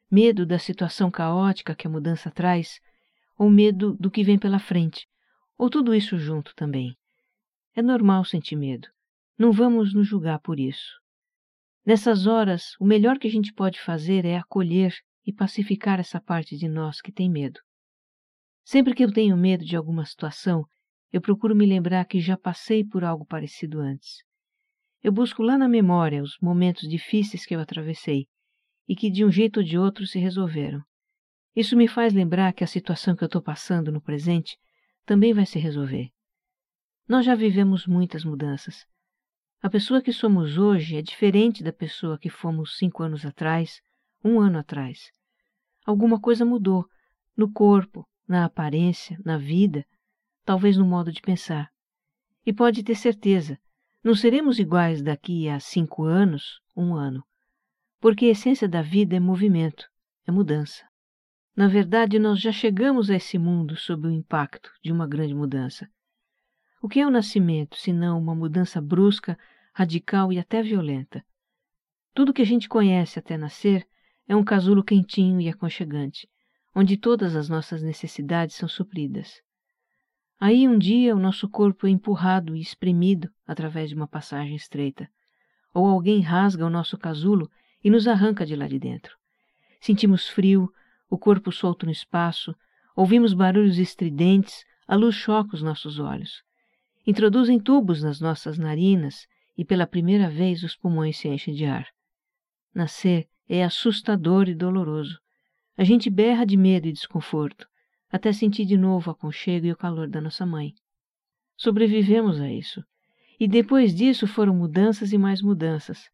medo 0.10 0.46
da 0.46 0.60
situação 0.60 1.10
caótica 1.10 1.76
que 1.76 1.88
a 1.88 1.90
mudança 1.90 2.30
traz, 2.32 2.80
ou 3.38 3.50
medo 3.50 3.94
do 4.00 4.10
que 4.10 4.24
vem 4.24 4.38
pela 4.38 4.60
frente, 4.60 5.08
ou 5.58 5.70
tudo 5.70 5.94
isso 5.94 6.18
junto 6.18 6.54
também. 6.56 6.96
É 7.76 7.82
normal 7.82 8.24
sentir 8.24 8.56
medo. 8.56 8.88
Não 9.38 9.52
vamos 9.52 9.94
nos 9.94 10.08
julgar 10.08 10.40
por 10.40 10.60
isso. 10.60 11.00
Nessas 11.86 12.26
horas, 12.26 12.76
o 12.80 12.86
melhor 12.86 13.20
que 13.20 13.28
a 13.28 13.32
gente 13.32 13.54
pode 13.54 13.80
fazer 13.80 14.26
é 14.26 14.38
acolher 14.38 14.94
e 15.26 15.34
pacificar 15.34 16.00
essa 16.00 16.22
parte 16.22 16.56
de 16.58 16.68
nós 16.70 17.02
que 17.02 17.12
tem 17.12 17.30
medo. 17.30 17.60
Sempre 18.64 18.96
que 18.96 19.04
eu 19.04 19.12
tenho 19.12 19.38
medo 19.38 19.66
de 19.66 19.76
alguma 19.76 20.06
situação, 20.06 20.66
eu 21.12 21.22
procuro 21.22 21.56
me 21.56 21.66
lembrar 21.66 22.06
que 22.06 22.20
já 22.20 22.38
passei 22.38 22.84
por 22.84 23.04
algo 23.04 23.26
parecido 23.26 23.80
antes. 23.80 24.24
Eu 25.04 25.12
busco 25.12 25.44
lá 25.44 25.58
na 25.58 25.68
memória 25.68 26.24
os 26.24 26.38
momentos 26.42 26.90
difíceis 26.90 27.46
que 27.46 27.56
eu 27.56 27.60
atravessei 27.60 28.28
e 28.88 28.96
que 28.96 29.10
de 29.10 29.26
um 29.26 29.32
jeito 29.32 29.58
ou 29.58 29.64
de 29.64 29.78
outro 29.78 30.06
se 30.06 30.20
resolveram. 30.20 30.84
Isso 31.56 31.76
me 31.76 31.88
faz 31.88 32.14
lembrar 32.14 32.54
que 32.54 32.64
a 32.64 32.68
situação 32.68 33.16
que 33.16 33.24
eu 33.24 33.28
estou 33.28 33.42
passando 33.42 33.92
no 33.92 34.02
presente 34.02 34.58
também 35.06 35.34
vai 35.34 35.46
se 35.46 35.60
resolver. 35.60 36.10
Nós 37.08 37.26
já 37.26 37.36
vivemos 37.36 37.88
muitas 37.88 38.24
mudanças 38.24 38.86
a 39.66 39.70
pessoa 39.70 40.00
que 40.00 40.14
somos 40.14 40.60
hoje 40.60 40.96
é 40.96 41.02
diferente 41.02 41.64
da 41.64 41.74
pessoa 41.74 42.20
que 42.20 42.30
fomos 42.30 42.78
cinco 42.78 43.02
anos 43.02 43.26
atrás, 43.26 43.82
um 44.24 44.40
ano 44.40 44.60
atrás. 44.60 45.10
Alguma 45.84 46.22
coisa 46.22 46.46
mudou 46.46 46.86
no 47.36 47.52
corpo, 47.52 48.08
na 48.28 48.46
aparência, 48.46 49.20
na 49.26 49.40
vida, 49.40 49.84
talvez 50.44 50.78
no 50.78 50.86
modo 50.86 51.12
de 51.12 51.20
pensar. 51.20 51.72
E 52.46 52.54
pode 52.54 52.84
ter 52.84 52.94
certeza, 52.94 53.58
não 54.04 54.14
seremos 54.14 54.60
iguais 54.60 55.02
daqui 55.02 55.50
a 55.50 55.60
cinco 55.60 56.04
anos, 56.04 56.62
um 56.78 56.94
ano, 56.94 57.24
porque 58.06 58.28
a 58.28 58.30
essência 58.30 58.70
da 58.70 58.84
vida 58.84 59.16
é 59.16 59.20
movimento, 59.20 59.90
é 60.28 60.32
mudança. 60.32 60.88
Na 61.56 61.68
verdade, 61.68 62.20
nós 62.20 62.40
já 62.40 62.52
chegamos 62.52 63.10
a 63.10 63.16
esse 63.16 63.36
mundo 63.36 63.76
sob 63.76 64.08
o 64.08 64.12
impacto 64.12 64.72
de 64.84 64.92
uma 64.92 65.08
grande 65.08 65.34
mudança. 65.34 65.90
O 66.80 66.88
que 66.88 67.00
é 67.00 67.08
o 67.08 67.10
nascimento, 67.10 67.76
senão 67.76 68.20
uma 68.20 68.36
mudança 68.36 68.80
brusca, 68.80 69.36
radical 69.74 70.32
e 70.32 70.38
até 70.38 70.62
violenta? 70.62 71.26
Tudo 72.14 72.32
que 72.32 72.44
a 72.44 72.46
gente 72.46 72.70
conhece 72.70 73.18
até 73.18 73.38
nascer 73.38 73.88
é 74.28 74.36
um 74.36 74.44
casulo 74.44 74.84
quentinho 74.84 75.42
e 75.42 75.50
aconchegante, 75.50 76.30
onde 76.76 76.98
todas 76.98 77.36
as 77.36 77.50
nossas 77.50 77.82
necessidades 77.82 78.56
são 78.56 78.70
supridas. 78.70 79.42
Aí 80.40 80.68
um 80.68 80.78
dia 80.78 81.16
o 81.16 81.20
nosso 81.20 81.50
corpo 81.50 81.88
é 81.88 81.90
empurrado 81.90 82.56
e 82.56 82.62
espremido 82.62 83.32
através 83.48 83.90
de 83.90 83.96
uma 83.96 84.08
passagem 84.08 84.56
estreita, 84.56 85.10
ou 85.74 85.88
alguém 85.88 86.22
rasga 86.22 86.64
o 86.68 86.70
nosso 86.70 87.00
casulo 87.00 87.50
e 87.86 87.90
nos 87.92 88.08
arranca 88.08 88.44
de 88.48 88.56
lá 88.56 88.68
de 88.68 88.80
dentro. 88.80 89.16
Sentimos 89.80 90.28
frio, 90.28 90.74
o 91.08 91.20
corpo 91.20 91.52
solto 91.52 91.86
no 91.86 91.92
espaço, 91.92 92.56
ouvimos 92.96 93.32
barulhos 93.32 93.78
estridentes, 93.78 94.66
a 94.88 94.96
luz 94.96 95.14
choca 95.14 95.56
os 95.56 95.62
nossos 95.62 96.00
olhos. 96.00 96.42
Introduzem 97.06 97.60
tubos 97.60 98.02
nas 98.02 98.20
nossas 98.20 98.58
narinas 98.58 99.28
e 99.56 99.64
pela 99.64 99.86
primeira 99.86 100.28
vez 100.28 100.64
os 100.64 100.76
pulmões 100.76 101.18
se 101.18 101.28
enchem 101.28 101.54
de 101.54 101.66
ar. 101.66 101.88
Nascer 102.74 103.28
é 103.48 103.64
assustador 103.64 104.50
e 104.50 104.56
doloroso. 104.56 105.20
A 105.78 105.84
gente 105.84 106.10
berra 106.10 106.44
de 106.44 106.58
medo 106.58 106.88
e 106.88 106.92
desconforto, 106.92 107.68
até 108.12 108.34
sentir 108.34 108.66
de 108.66 108.78
novo 108.78 109.12
o 109.12 109.14
aconchego 109.14 109.68
e 109.68 109.72
o 109.72 109.78
calor 109.78 110.10
da 110.10 110.20
nossa 110.20 110.44
mãe. 110.44 110.74
Sobrevivemos 111.56 112.42
a 112.42 112.52
isso. 112.52 112.84
E 113.40 113.48
depois 113.48 113.94
disso 113.94 114.26
foram 114.26 114.56
mudanças 114.56 115.14
e 115.14 115.20
mais 115.20 115.40
mudanças. 115.40 116.10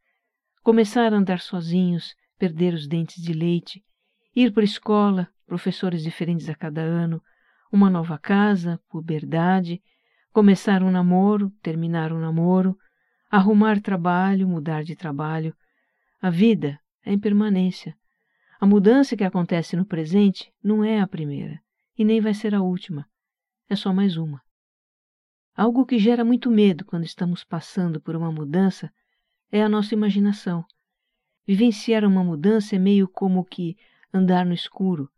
Começar 0.64 1.12
a 1.12 1.18
andar 1.18 1.40
sozinhos, 1.40 2.16
perder 2.38 2.76
os 2.76 2.88
dentes 2.88 3.20
de 3.24 3.34
leite, 3.34 3.84
ir 4.36 4.54
para 4.54 4.62
a 4.62 4.64
escola, 4.64 5.28
professores 5.48 6.04
diferentes 6.04 6.48
a 6.50 6.54
cada 6.54 6.82
ano, 6.82 7.20
uma 7.72 7.90
nova 7.90 8.16
casa, 8.20 8.80
puberdade, 8.88 9.82
começar 10.32 10.84
um 10.84 10.92
namoro, 10.92 11.50
terminar 11.64 12.14
um 12.14 12.20
namoro, 12.20 12.78
arrumar 13.28 13.82
trabalho, 13.82 14.48
mudar 14.48 14.84
de 14.84 14.96
trabalho. 14.96 15.56
A 16.22 16.30
vida 16.30 16.80
é 17.04 17.12
impermanência. 17.12 17.98
A 18.60 18.68
mudança 18.68 19.18
que 19.18 19.24
acontece 19.24 19.76
no 19.76 19.84
presente 19.84 20.54
não 20.64 20.84
é 20.84 21.00
a 21.00 21.08
primeira 21.08 21.60
e 21.98 22.06
nem 22.06 22.22
vai 22.22 22.36
ser 22.36 22.54
a 22.54 22.62
última. 22.62 23.08
É 23.68 23.76
só 23.76 23.92
mais 23.92 24.16
uma. 24.16 24.40
Algo 25.56 25.88
que 25.88 25.98
gera 25.98 26.24
muito 26.24 26.52
medo 26.52 26.86
quando 26.86 27.04
estamos 27.04 27.44
passando 27.44 28.00
por 28.00 28.16
uma 28.16 28.32
mudança 28.32 28.94
é 29.52 29.62
a 29.62 29.70
nossa 29.70 29.94
imaginação. 29.94 30.66
Vivenciar 31.46 32.06
uma 32.06 32.24
mudança 32.24 32.76
é 32.76 32.80
meio 32.80 33.08
como 33.08 33.44
que 33.44 33.76
andar 34.14 34.46
no 34.46 34.54
escuro. 34.54 35.10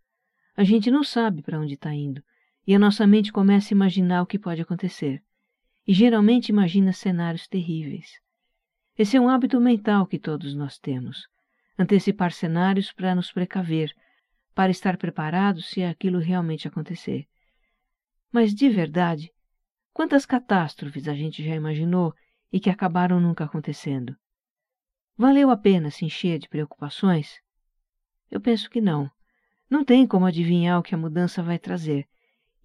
A 0.56 0.63
gente 0.63 0.90
não 0.90 1.04
sabe 1.04 1.42
para 1.42 1.60
onde 1.60 1.75
está 1.75 1.94
indo 1.94 2.24
e 2.66 2.74
a 2.74 2.80
nossa 2.80 3.06
mente 3.06 3.32
começa 3.32 3.74
a 3.74 3.75
imaginar 3.75 4.22
o 4.22 4.25
que 4.25 4.40
pode 4.40 4.62
acontecer. 4.62 5.22
E 5.86 5.94
geralmente 5.94 6.50
imagina 6.50 6.94
cenários 6.94 7.48
terríveis. 7.48 8.20
Esse 8.98 9.18
é 9.18 9.22
um 9.22 9.28
hábito 9.28 9.60
mental 9.60 10.08
que 10.08 10.18
todos 10.18 10.56
nós 10.56 10.80
temos. 10.80 11.28
Antecipar 11.78 12.32
cenários 12.32 12.92
para 12.92 13.13
nos 13.13 13.32
precaver, 13.32 13.94
para 14.56 14.72
estar 14.72 14.98
preparados 14.98 15.70
se 15.70 15.84
aquilo 15.84 16.20
realmente 16.20 16.68
acontecer. 16.68 17.28
Mas 18.32 18.54
de 18.54 18.70
verdade, 18.70 19.32
quantas 19.92 20.25
catástrofes 20.25 21.08
a 21.08 21.13
gente 21.13 21.44
já 21.44 21.56
imaginou 21.56 22.13
e 22.52 22.60
que 22.60 22.70
acabaram 22.70 23.20
nunca 23.20 23.44
acontecendo? 23.44 24.16
Valeu 25.15 25.51
a 25.51 25.58
pena 25.58 25.91
se 25.91 26.05
encher 26.05 26.39
de 26.39 26.50
preocupações? 26.50 27.39
Eu 28.32 28.41
penso 28.41 28.70
que 28.70 28.82
não. 28.82 29.10
Não 29.70 29.86
tem 29.86 30.08
como 30.08 30.25
adivinhar 30.25 30.79
o 30.79 30.84
que 30.84 30.96
a 30.96 30.98
mudança 30.98 31.43
vai 31.43 31.60
trazer, 31.60 32.08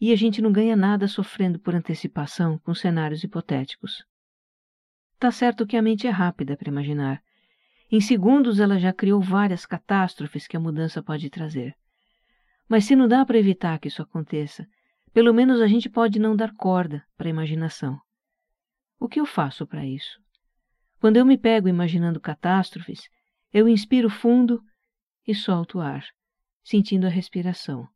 e 0.00 0.12
a 0.12 0.16
gente 0.16 0.40
não 0.40 0.50
ganha 0.50 0.74
nada 0.74 1.06
sofrendo 1.06 1.58
por 1.58 1.74
antecipação 1.74 2.58
com 2.58 2.74
cenários 2.74 3.22
hipotéticos. 3.22 4.02
Tá 5.18 5.30
certo 5.30 5.66
que 5.66 5.76
a 5.76 5.82
mente 5.82 6.06
é 6.06 6.10
rápida 6.10 6.56
para 6.56 6.70
imaginar. 6.70 7.22
Em 7.90 8.00
segundos 8.00 8.60
ela 8.60 8.78
já 8.78 8.92
criou 8.92 9.20
várias 9.20 9.66
catástrofes 9.66 10.46
que 10.46 10.56
a 10.56 10.60
mudança 10.60 11.02
pode 11.02 11.28
trazer. 11.28 11.74
Mas 12.68 12.84
se 12.84 12.96
não 12.96 13.08
dá 13.08 13.26
para 13.26 13.38
evitar 13.38 13.78
que 13.78 13.88
isso 13.88 14.00
aconteça, 14.00 14.66
pelo 15.12 15.34
menos 15.34 15.60
a 15.60 15.66
gente 15.66 15.88
pode 15.88 16.18
não 16.18 16.36
dar 16.36 16.54
corda 16.54 17.04
para 17.16 17.28
a 17.28 17.30
imaginação. 17.30 18.00
O 18.98 19.08
que 19.08 19.20
eu 19.20 19.26
faço 19.26 19.66
para 19.66 19.84
isso? 19.84 20.18
Quando 21.00 21.16
eu 21.16 21.24
me 21.24 21.38
pego 21.38 21.68
imaginando 21.68 22.20
catástrofes, 22.20 23.08
eu 23.52 23.68
inspiro 23.68 24.10
fundo 24.10 24.60
e 25.26 25.34
solto 25.34 25.78
o 25.78 25.80
ar, 25.80 26.04
sentindo 26.64 27.06
a 27.06 27.10
respiração. 27.10 27.88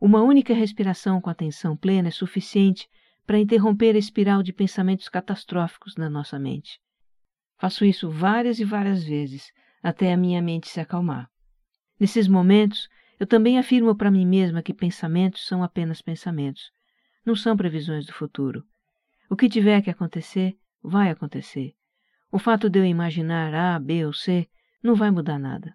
Uma 0.00 0.22
única 0.22 0.54
respiração 0.54 1.20
com 1.20 1.28
atenção 1.28 1.76
plena 1.76 2.08
é 2.08 2.12
suficiente 2.12 2.88
para 3.26 3.38
interromper 3.38 3.96
a 3.96 3.98
espiral 3.98 4.42
de 4.42 4.52
pensamentos 4.52 5.08
catastróficos 5.08 5.96
na 5.96 6.08
nossa 6.08 6.38
mente. 6.38 6.80
Faço 7.58 7.84
isso 7.84 8.08
várias 8.08 8.60
e 8.60 8.64
várias 8.64 9.02
vezes, 9.02 9.52
até 9.82 10.12
a 10.12 10.16
minha 10.16 10.40
mente 10.40 10.68
se 10.68 10.80
acalmar. 10.80 11.28
Nesses 11.98 12.28
momentos, 12.28 12.88
eu 13.18 13.26
também 13.26 13.58
afirmo 13.58 13.96
para 13.96 14.12
mim 14.12 14.24
mesma 14.24 14.62
que 14.62 14.72
pensamentos 14.72 15.44
são 15.44 15.64
apenas 15.64 16.00
pensamentos, 16.00 16.70
não 17.26 17.34
são 17.34 17.56
previsões 17.56 18.06
do 18.06 18.12
futuro. 18.12 18.64
O 19.28 19.34
que 19.34 19.48
tiver 19.48 19.82
que 19.82 19.90
acontecer, 19.90 20.56
vai 20.80 21.10
acontecer. 21.10 21.74
O 22.30 22.38
fato 22.38 22.68
de 22.68 22.78
eu 22.78 22.84
imaginar 22.84 23.54
A, 23.54 23.78
B 23.78 24.04
ou 24.04 24.12
C 24.12 24.48
não 24.82 24.94
vai 24.94 25.10
mudar 25.10 25.38
nada. 25.38 25.74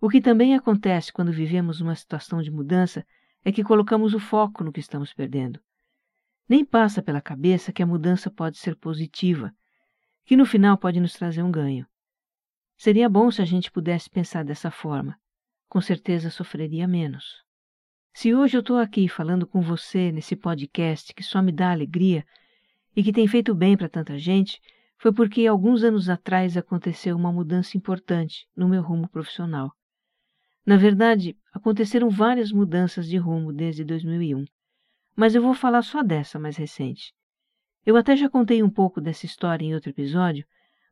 O 0.00 0.08
que 0.08 0.20
também 0.20 0.54
acontece 0.54 1.12
quando 1.12 1.32
vivemos 1.32 1.80
uma 1.80 1.94
situação 1.94 2.42
de 2.42 2.50
mudança 2.50 3.06
é 3.44 3.52
que 3.52 3.62
colocamos 3.62 4.12
o 4.12 4.18
foco 4.18 4.64
no 4.64 4.72
que 4.72 4.80
estamos 4.80 5.14
perdendo. 5.14 5.60
Nem 6.48 6.64
passa 6.64 7.02
pela 7.02 7.20
cabeça 7.20 7.72
que 7.72 7.82
a 7.82 7.86
mudança 7.86 8.30
pode 8.30 8.58
ser 8.58 8.76
positiva, 8.76 9.54
que 10.24 10.36
no 10.36 10.44
final 10.44 10.76
pode 10.76 11.00
nos 11.00 11.12
trazer 11.12 11.42
um 11.42 11.50
ganho. 11.50 11.86
Seria 12.76 13.08
bom 13.08 13.30
se 13.30 13.40
a 13.40 13.44
gente 13.44 13.70
pudesse 13.70 14.10
pensar 14.10 14.44
dessa 14.44 14.70
forma. 14.70 15.18
Com 15.68 15.80
certeza 15.80 16.28
sofreria 16.30 16.86
menos. 16.86 17.42
Se 18.12 18.34
hoje 18.34 18.56
eu 18.56 18.60
estou 18.60 18.78
aqui 18.78 19.08
falando 19.08 19.46
com 19.46 19.60
você 19.60 20.10
nesse 20.10 20.36
podcast 20.36 21.14
que 21.14 21.22
só 21.22 21.40
me 21.40 21.52
dá 21.52 21.70
alegria 21.70 22.24
e 22.94 23.02
que 23.02 23.12
tem 23.12 23.26
feito 23.28 23.54
bem 23.54 23.76
para 23.76 23.88
tanta 23.88 24.18
gente, 24.18 24.60
foi 24.98 25.12
porque 25.12 25.46
alguns 25.46 25.84
anos 25.84 26.08
atrás 26.08 26.56
aconteceu 26.56 27.16
uma 27.16 27.32
mudança 27.32 27.76
importante 27.76 28.48
no 28.56 28.68
meu 28.68 28.82
rumo 28.82 29.08
profissional. 29.08 29.72
Na 30.64 30.76
verdade, 30.76 31.36
aconteceram 31.52 32.10
várias 32.10 32.50
mudanças 32.50 33.06
de 33.06 33.16
rumo 33.16 33.52
desde 33.52 33.84
2001, 33.84 34.44
mas 35.14 35.34
eu 35.34 35.42
vou 35.42 35.54
falar 35.54 35.82
só 35.82 36.02
dessa 36.02 36.38
mais 36.38 36.56
recente. 36.56 37.14
Eu 37.84 37.96
até 37.96 38.16
já 38.16 38.28
contei 38.28 38.62
um 38.62 38.70
pouco 38.70 39.00
dessa 39.00 39.26
história 39.26 39.64
em 39.64 39.74
outro 39.74 39.90
episódio, 39.90 40.44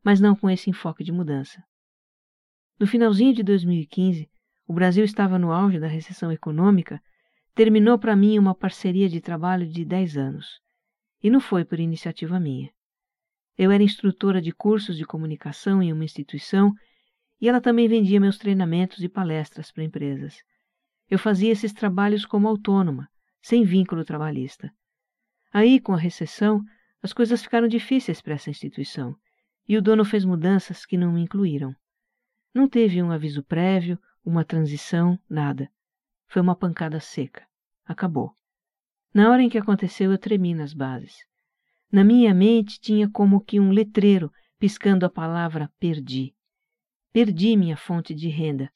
mas 0.03 0.21
não 0.21 0.35
com 0.35 0.49
esse 0.49 0.69
enfoque 0.69 1.03
de 1.03 1.11
mudança. 1.11 1.61
No 2.79 2.87
finalzinho 2.87 3.33
de 3.33 3.43
2015, 3.43 4.29
o 4.67 4.73
Brasil 4.73 5.03
estava 5.03 5.37
no 5.37 5.51
auge 5.51 5.79
da 5.79 5.87
recessão 5.87 6.31
econômica, 6.31 7.01
terminou 7.53 7.99
para 7.99 8.15
mim 8.15 8.39
uma 8.39 8.55
parceria 8.55 9.09
de 9.09 9.19
trabalho 9.19 9.67
de 9.67 9.83
10 9.83 10.17
anos. 10.17 10.59
E 11.21 11.29
não 11.29 11.39
foi 11.39 11.65
por 11.65 11.79
iniciativa 11.79 12.39
minha. 12.39 12.69
Eu 13.57 13.71
era 13.71 13.83
instrutora 13.83 14.41
de 14.41 14.51
cursos 14.51 14.97
de 14.97 15.05
comunicação 15.05 15.81
em 15.81 15.93
uma 15.93 16.03
instituição 16.03 16.73
e 17.39 17.47
ela 17.47 17.61
também 17.61 17.87
vendia 17.87 18.19
meus 18.19 18.37
treinamentos 18.37 19.01
e 19.03 19.09
palestras 19.09 19.71
para 19.71 19.83
empresas. 19.83 20.37
Eu 21.09 21.19
fazia 21.19 21.51
esses 21.51 21.71
trabalhos 21.71 22.25
como 22.25 22.47
autônoma, 22.47 23.07
sem 23.41 23.63
vínculo 23.63 24.03
trabalhista. 24.03 24.71
Aí, 25.53 25.79
com 25.79 25.93
a 25.93 25.97
recessão, 25.97 26.61
as 27.01 27.13
coisas 27.13 27.41
ficaram 27.41 27.67
difíceis 27.67 28.21
para 28.21 28.33
essa 28.33 28.49
instituição 28.49 29.15
e 29.67 29.77
o 29.77 29.81
dono 29.81 30.03
fez 30.03 30.25
mudanças 30.25 30.85
que 30.85 30.97
não 30.97 31.13
me 31.13 31.21
incluíram. 31.21 31.73
Não 32.53 32.67
teve 32.67 33.01
um 33.01 33.11
aviso 33.11 33.43
prévio, 33.43 33.99
uma 34.23 34.43
transição, 34.43 35.19
nada. 35.29 35.69
Foi 36.27 36.41
uma 36.41 36.55
pancada 36.55 36.99
seca. 36.99 37.45
Acabou. 37.85 38.33
Na 39.13 39.29
hora 39.29 39.41
em 39.41 39.49
que 39.49 39.57
aconteceu, 39.57 40.11
eu 40.11 40.17
tremi 40.17 40.53
nas 40.53 40.73
bases. 40.73 41.15
Na 41.91 42.03
minha 42.03 42.33
mente 42.33 42.79
tinha 42.79 43.09
como 43.09 43.39
que 43.39 43.59
um 43.59 43.71
letreiro 43.71 44.31
piscando 44.59 45.05
a 45.05 45.09
palavra 45.09 45.71
perdi. 45.79 46.33
Perdi 47.13 47.55
minha 47.55 47.77
fonte 47.77 48.13
de 48.13 48.27
renda. 48.27 48.71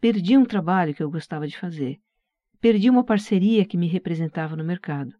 Perdi 0.00 0.36
um 0.36 0.44
trabalho 0.44 0.94
que 0.94 1.02
eu 1.02 1.10
gostava 1.10 1.46
de 1.46 1.56
fazer. 1.56 2.00
Perdi 2.60 2.90
uma 2.90 3.04
parceria 3.04 3.64
que 3.64 3.76
me 3.76 3.86
representava 3.86 4.56
no 4.56 4.64
mercado. 4.64 5.14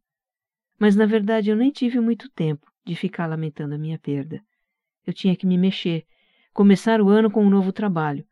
Mas 0.79 0.97
na 0.97 1.07
verdade 1.07 1.51
eu 1.51 1.57
nem 1.57 1.71
tive 1.71 2.01
muito 2.01 2.29
tempo 2.31 2.71
de 2.85 2.95
ficar 2.95 3.27
lamentando 3.27 3.75
a 3.75 3.79
minha 3.79 3.99
perda. 3.99 4.43
Eu 5.07 5.13
tinha 5.13 5.37
que 5.37 5.47
me 5.47 5.57
mexer, 5.57 6.05
começar 6.53 7.01
o 7.01 7.09
ano 7.09 7.31
com 7.31 7.45
um 7.45 7.51
novo 7.51 7.73
trabalho, 7.73 8.27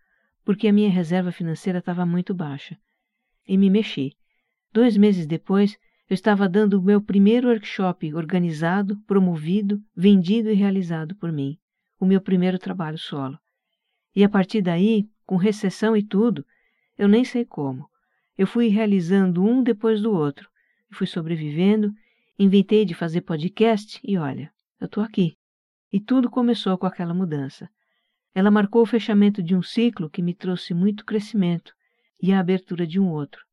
porque 0.44 0.68
a 0.68 0.72
minha 0.72 0.90
reserva 0.90 1.30
financeira 1.30 1.78
estava 1.78 2.04
muito 2.04 2.34
baixa. 2.34 2.76
E 3.46 3.56
me 3.56 3.70
mexi. 3.70 4.16
Dois 4.72 4.96
meses 4.96 5.26
depois, 5.26 5.78
eu 6.14 6.16
estava 6.16 6.48
dando 6.48 6.78
o 6.78 6.82
meu 6.82 7.02
primeiro 7.02 7.48
workshop 7.48 8.14
organizado, 8.14 8.96
promovido, 9.00 9.82
vendido 9.96 10.48
e 10.48 10.54
realizado 10.54 11.16
por 11.16 11.32
mim, 11.32 11.58
o 11.98 12.06
meu 12.06 12.20
primeiro 12.20 12.56
trabalho 12.56 12.96
solo. 12.96 13.36
E 14.14 14.22
a 14.22 14.28
partir 14.28 14.62
daí, 14.62 15.08
com 15.26 15.34
recessão 15.34 15.96
e 15.96 16.04
tudo, 16.04 16.46
eu 16.96 17.08
nem 17.08 17.24
sei 17.24 17.44
como, 17.44 17.90
eu 18.38 18.46
fui 18.46 18.68
realizando 18.68 19.42
um 19.42 19.60
depois 19.60 20.00
do 20.00 20.12
outro, 20.12 20.48
fui 20.92 21.08
sobrevivendo, 21.08 21.92
inventei 22.38 22.84
de 22.84 22.94
fazer 22.94 23.22
podcast 23.22 24.00
e 24.04 24.16
olha, 24.16 24.52
eu 24.80 24.84
estou 24.84 25.02
aqui. 25.02 25.36
E 25.92 25.98
tudo 25.98 26.30
começou 26.30 26.78
com 26.78 26.86
aquela 26.86 27.12
mudança. 27.12 27.68
Ela 28.32 28.52
marcou 28.52 28.82
o 28.82 28.86
fechamento 28.86 29.42
de 29.42 29.56
um 29.56 29.62
ciclo 29.62 30.08
que 30.08 30.22
me 30.22 30.32
trouxe 30.32 30.74
muito 30.74 31.04
crescimento 31.04 31.74
e 32.22 32.32
a 32.32 32.38
abertura 32.38 32.86
de 32.86 33.00
um 33.00 33.10
outro. 33.10 33.44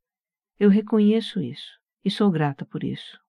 Eu 0.60 0.70
reconheço 0.70 1.42
isso 1.42 1.81
e 2.04 2.10
sou 2.10 2.32
grata 2.32 2.66
por 2.66 2.84
isso. 2.84 3.20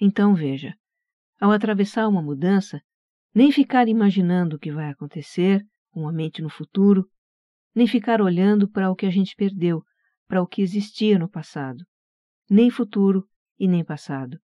Então 0.00 0.34
veja, 0.34 0.74
ao 1.40 1.50
atravessar 1.50 2.08
uma 2.08 2.22
mudança, 2.22 2.80
nem 3.34 3.52
ficar 3.52 3.88
imaginando 3.88 4.56
o 4.56 4.58
que 4.58 4.72
vai 4.72 4.90
acontecer, 4.90 5.64
com 5.90 6.08
a 6.08 6.12
mente 6.12 6.42
no 6.42 6.48
futuro, 6.48 7.08
nem 7.74 7.86
ficar 7.86 8.20
olhando 8.20 8.68
para 8.68 8.90
o 8.90 8.96
que 8.96 9.06
a 9.06 9.10
gente 9.10 9.34
perdeu, 9.36 9.82
para 10.26 10.42
o 10.42 10.46
que 10.46 10.62
existia 10.62 11.18
no 11.18 11.28
passado, 11.28 11.84
nem 12.48 12.70
futuro 12.70 13.28
e 13.58 13.68
nem 13.68 13.84
passado. 13.84 14.38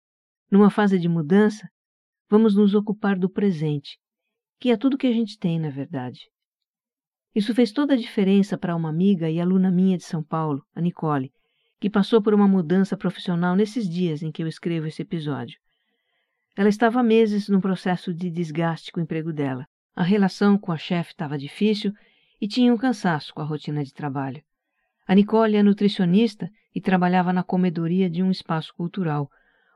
Numa 0.51 0.71
fase 0.71 0.99
de 0.99 1.09
mudança, 1.09 1.69
vamos 2.29 2.55
nos 2.55 2.75
ocupar 2.75 3.19
do 3.19 3.31
presente, 3.31 3.99
que 4.61 4.71
é 4.71 4.77
tudo 4.77 4.99
que 4.99 5.07
a 5.07 5.13
gente 5.13 5.39
tem, 5.39 5.59
na 5.59 5.71
verdade. 5.71 6.21
Isso 7.35 7.55
fez 7.55 7.73
toda 7.73 7.95
a 7.95 7.97
diferença 7.97 8.59
para 8.59 8.77
uma 8.77 8.91
amiga 8.91 9.31
e 9.31 9.41
aluna 9.41 9.71
minha 9.71 9.97
de 9.97 10.05
São 10.05 10.23
Paulo, 10.23 10.63
a 10.75 10.81
Nicole, 10.81 11.33
que 11.83 11.91
passou 11.91 12.23
por 12.23 12.33
uma 12.33 12.47
mudança 12.47 12.97
profissional 12.97 13.57
nesses 13.57 13.89
dias 13.89 14.23
em 14.23 14.31
que 14.31 14.41
eu 14.41 14.47
escrevo 14.47 14.87
esse 14.87 15.03
episódio. 15.03 15.59
Ela 16.57 16.69
estava 16.69 17.01
há 17.01 17.03
meses 17.03 17.49
num 17.49 17.61
processo 17.61 18.15
de 18.15 18.31
desgaste 18.31 18.93
com 18.93 19.01
o 19.01 19.03
emprego 19.03 19.33
dela. 19.33 19.67
A 19.93 20.05
relação 20.05 20.57
com 20.57 20.71
a 20.71 20.77
chefe 20.77 21.11
estava 21.11 21.37
difícil 21.37 21.93
e 22.41 22.47
tinha 22.47 22.73
um 22.73 22.77
cansaço 22.77 23.35
com 23.35 23.43
a 23.43 23.45
rotina 23.45 23.83
de 23.83 23.93
trabalho. 23.93 24.41
A 25.09 25.13
Nicole 25.17 25.57
é 25.57 25.63
nutricionista 25.65 26.49
e 26.73 26.81
trabalhava 26.81 27.33
na 27.33 27.43
comedoria 27.43 28.09
de 28.09 28.23
um 28.23 28.31
espaço 28.31 28.73
cultural, 28.77 29.29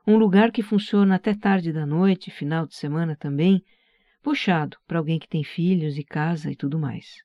um 0.07 0.15
lugar 0.15 0.53
que 0.53 0.63
funciona 0.63 1.15
até 1.15 1.33
tarde 1.33 1.73
da 1.73 1.85
noite, 1.85 2.31
final 2.31 2.65
de 2.65 2.75
semana 2.77 3.17
também, 3.17 3.61
puxado 4.23 4.77
para 4.87 4.97
alguém 4.97 5.19
que 5.19 5.27
tem 5.27 5.43
filhos 5.43 5.97
e 5.97 6.05
casa 6.05 6.49
e 6.49 6.55
tudo 6.55 6.79
mais. 6.79 7.17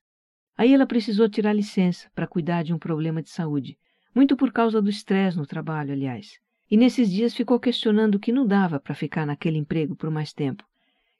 Aí 0.57 0.73
ela 0.73 0.85
precisou 0.85 1.29
tirar 1.29 1.53
licença 1.53 2.11
para 2.13 2.27
cuidar 2.27 2.63
de 2.63 2.73
um 2.73 2.77
problema 2.77 3.21
de 3.21 3.29
saúde 3.29 3.77
muito 4.13 4.35
por 4.35 4.51
causa 4.51 4.81
do 4.81 4.89
estresse 4.89 5.37
no 5.37 5.45
trabalho, 5.45 5.93
aliás. 5.93 6.39
E 6.69 6.77
nesses 6.77 7.09
dias 7.11 7.33
ficou 7.33 7.59
questionando 7.59 8.19
que 8.19 8.31
não 8.31 8.45
dava 8.45 8.79
para 8.79 8.95
ficar 8.95 9.25
naquele 9.25 9.57
emprego 9.57 9.95
por 9.95 10.09
mais 10.09 10.33
tempo, 10.33 10.63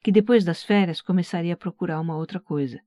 que 0.02 0.12
depois 0.12 0.44
das 0.44 0.64
férias 0.64 1.02
começaria 1.02 1.54
a 1.54 1.58
procurar 1.58 2.00
uma 2.00 2.18
outra 2.18 2.40
coisa. 2.40 2.82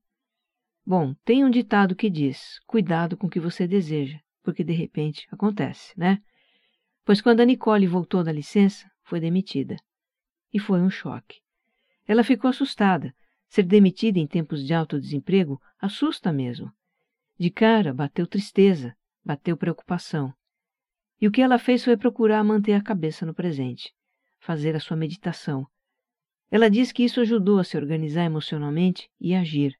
Bom, 0.85 1.13
tem 1.25 1.43
um 1.43 1.49
ditado 1.49 1.95
que 1.95 2.09
diz: 2.09 2.59
cuidado 2.65 3.17
com 3.17 3.27
o 3.27 3.29
que 3.29 3.39
você 3.39 3.67
deseja, 3.67 4.19
porque 4.43 4.63
de 4.63 4.73
repente 4.73 5.27
acontece, 5.31 5.97
né? 5.97 6.21
Pois 7.03 7.21
quando 7.21 7.41
a 7.41 7.45
Nicole 7.45 7.87
voltou 7.87 8.23
da 8.23 8.31
licença, 8.31 8.89
foi 9.03 9.19
demitida. 9.19 9.77
E 10.53 10.59
foi 10.59 10.81
um 10.81 10.89
choque. 10.89 11.39
Ela 12.07 12.23
ficou 12.23 12.49
assustada. 12.49 13.13
Ser 13.49 13.63
demitida 13.63 14.19
em 14.19 14.27
tempos 14.27 14.65
de 14.65 14.73
alto 14.73 14.99
desemprego 14.99 15.61
assusta 15.79 16.33
mesmo. 16.33 16.71
De 17.39 17.49
cara, 17.49 17.93
bateu 17.93 18.27
tristeza, 18.27 18.95
bateu 19.27 19.57
preocupação. 19.57 20.33
E 21.19 21.27
o 21.27 21.31
que 21.31 21.41
ela 21.41 21.59
fez 21.59 21.83
foi 21.83 21.97
procurar 21.97 22.41
manter 22.45 22.73
a 22.73 22.81
cabeça 22.81 23.25
no 23.25 23.33
presente, 23.33 23.93
fazer 24.39 24.73
a 24.73 24.79
sua 24.79 24.95
meditação. 24.95 25.67
Ela 26.49 26.69
diz 26.69 26.93
que 26.93 27.03
isso 27.03 27.19
ajudou 27.19 27.59
a 27.59 27.63
se 27.65 27.75
organizar 27.75 28.23
emocionalmente 28.23 29.09
e 29.19 29.35
agir. 29.35 29.75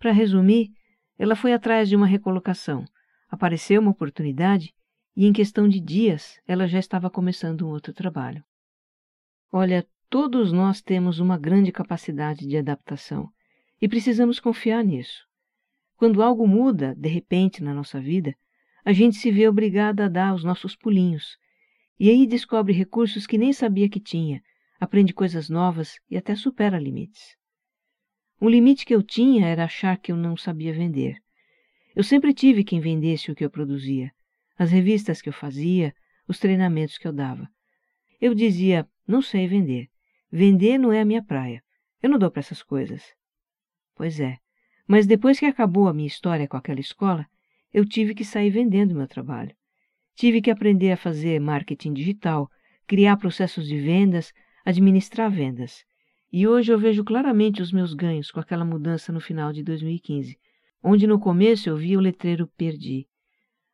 Para 0.00 0.10
resumir, 0.10 0.72
ela 1.16 1.36
foi 1.36 1.52
atrás 1.52 1.88
de 1.88 1.94
uma 1.94 2.08
recolocação, 2.08 2.84
apareceu 3.28 3.80
uma 3.80 3.92
oportunidade 3.92 4.74
e, 5.14 5.26
em 5.26 5.32
questão 5.32 5.68
de 5.68 5.78
dias, 5.78 6.40
ela 6.44 6.66
já 6.66 6.80
estava 6.80 7.08
começando 7.08 7.64
um 7.64 7.70
outro 7.70 7.92
trabalho. 7.92 8.42
Olha, 9.52 9.86
todos 10.08 10.50
nós 10.50 10.82
temos 10.82 11.20
uma 11.20 11.38
grande 11.38 11.70
capacidade 11.70 12.48
de 12.48 12.56
adaptação 12.56 13.30
e 13.80 13.88
precisamos 13.88 14.40
confiar 14.40 14.82
nisso. 14.82 15.29
Quando 16.00 16.22
algo 16.22 16.48
muda, 16.48 16.94
de 16.94 17.10
repente, 17.10 17.62
na 17.62 17.74
nossa 17.74 18.00
vida, 18.00 18.34
a 18.82 18.90
gente 18.90 19.16
se 19.16 19.30
vê 19.30 19.46
obrigada 19.46 20.06
a 20.06 20.08
dar 20.08 20.34
os 20.34 20.42
nossos 20.42 20.74
pulinhos. 20.74 21.36
E 21.98 22.08
aí 22.08 22.26
descobre 22.26 22.72
recursos 22.72 23.26
que 23.26 23.36
nem 23.36 23.52
sabia 23.52 23.86
que 23.86 24.00
tinha, 24.00 24.42
aprende 24.80 25.12
coisas 25.12 25.50
novas 25.50 26.00
e 26.10 26.16
até 26.16 26.34
supera 26.34 26.78
limites. 26.78 27.36
Um 28.40 28.48
limite 28.48 28.86
que 28.86 28.94
eu 28.94 29.02
tinha 29.02 29.46
era 29.46 29.64
achar 29.64 29.98
que 29.98 30.10
eu 30.10 30.16
não 30.16 30.38
sabia 30.38 30.72
vender. 30.72 31.18
Eu 31.94 32.02
sempre 32.02 32.32
tive 32.32 32.64
quem 32.64 32.80
vendesse 32.80 33.30
o 33.30 33.34
que 33.34 33.44
eu 33.44 33.50
produzia, 33.50 34.10
as 34.58 34.70
revistas 34.70 35.20
que 35.20 35.28
eu 35.28 35.34
fazia, 35.34 35.94
os 36.26 36.38
treinamentos 36.38 36.96
que 36.96 37.06
eu 37.06 37.12
dava. 37.12 37.46
Eu 38.18 38.34
dizia, 38.34 38.88
não 39.06 39.20
sei 39.20 39.46
vender. 39.46 39.90
Vender 40.32 40.78
não 40.78 40.94
é 40.94 41.02
a 41.02 41.04
minha 41.04 41.22
praia. 41.22 41.62
Eu 42.02 42.08
não 42.08 42.18
dou 42.18 42.30
para 42.30 42.40
essas 42.40 42.62
coisas. 42.62 43.04
Pois 43.94 44.18
é, 44.18 44.38
mas 44.90 45.06
depois 45.06 45.38
que 45.38 45.46
acabou 45.46 45.86
a 45.86 45.94
minha 45.94 46.08
história 46.08 46.48
com 46.48 46.56
aquela 46.56 46.80
escola, 46.80 47.24
eu 47.72 47.84
tive 47.86 48.12
que 48.12 48.24
sair 48.24 48.50
vendendo 48.50 48.92
meu 48.92 49.06
trabalho. 49.06 49.54
Tive 50.16 50.42
que 50.42 50.50
aprender 50.50 50.90
a 50.90 50.96
fazer 50.96 51.38
marketing 51.38 51.92
digital, 51.92 52.50
criar 52.88 53.16
processos 53.16 53.68
de 53.68 53.78
vendas, 53.78 54.32
administrar 54.64 55.30
vendas. 55.30 55.84
E 56.32 56.44
hoje 56.44 56.72
eu 56.72 56.76
vejo 56.76 57.04
claramente 57.04 57.62
os 57.62 57.70
meus 57.70 57.94
ganhos 57.94 58.32
com 58.32 58.40
aquela 58.40 58.64
mudança 58.64 59.12
no 59.12 59.20
final 59.20 59.52
de 59.52 59.62
2015, 59.62 60.36
onde 60.82 61.06
no 61.06 61.20
começo 61.20 61.68
eu 61.68 61.76
via 61.76 61.96
o 61.96 62.02
letreiro 62.02 62.48
Perdi. 62.56 63.06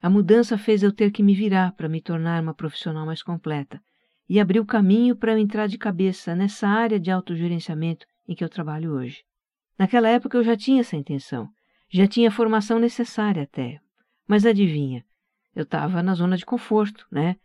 A 0.02 0.10
mudança 0.10 0.58
fez 0.58 0.82
eu 0.82 0.92
ter 0.92 1.10
que 1.10 1.22
me 1.22 1.34
virar 1.34 1.72
para 1.72 1.88
me 1.88 2.02
tornar 2.02 2.42
uma 2.42 2.52
profissional 2.52 3.06
mais 3.06 3.22
completa 3.22 3.80
e 4.28 4.38
abriu 4.38 4.66
caminho 4.66 5.16
para 5.16 5.32
eu 5.32 5.38
entrar 5.38 5.66
de 5.66 5.78
cabeça 5.78 6.34
nessa 6.34 6.68
área 6.68 7.00
de 7.00 7.10
autogerenciamento 7.10 8.06
em 8.28 8.34
que 8.34 8.44
eu 8.44 8.50
trabalho 8.50 8.92
hoje. 8.92 9.24
Naquela 9.78 10.08
época 10.08 10.36
eu 10.38 10.44
já 10.44 10.56
tinha 10.56 10.80
essa 10.80 10.96
intenção, 10.96 11.48
já 11.88 12.06
tinha 12.06 12.28
a 12.28 12.32
formação 12.32 12.78
necessária 12.78 13.42
até. 13.42 13.80
Mas 14.26 14.46
adivinha, 14.46 15.04
eu 15.54 15.62
estava 15.62 16.02
na 16.02 16.14
zona 16.14 16.36
de 16.36 16.46
conforto, 16.46 17.06
né? 17.10 17.36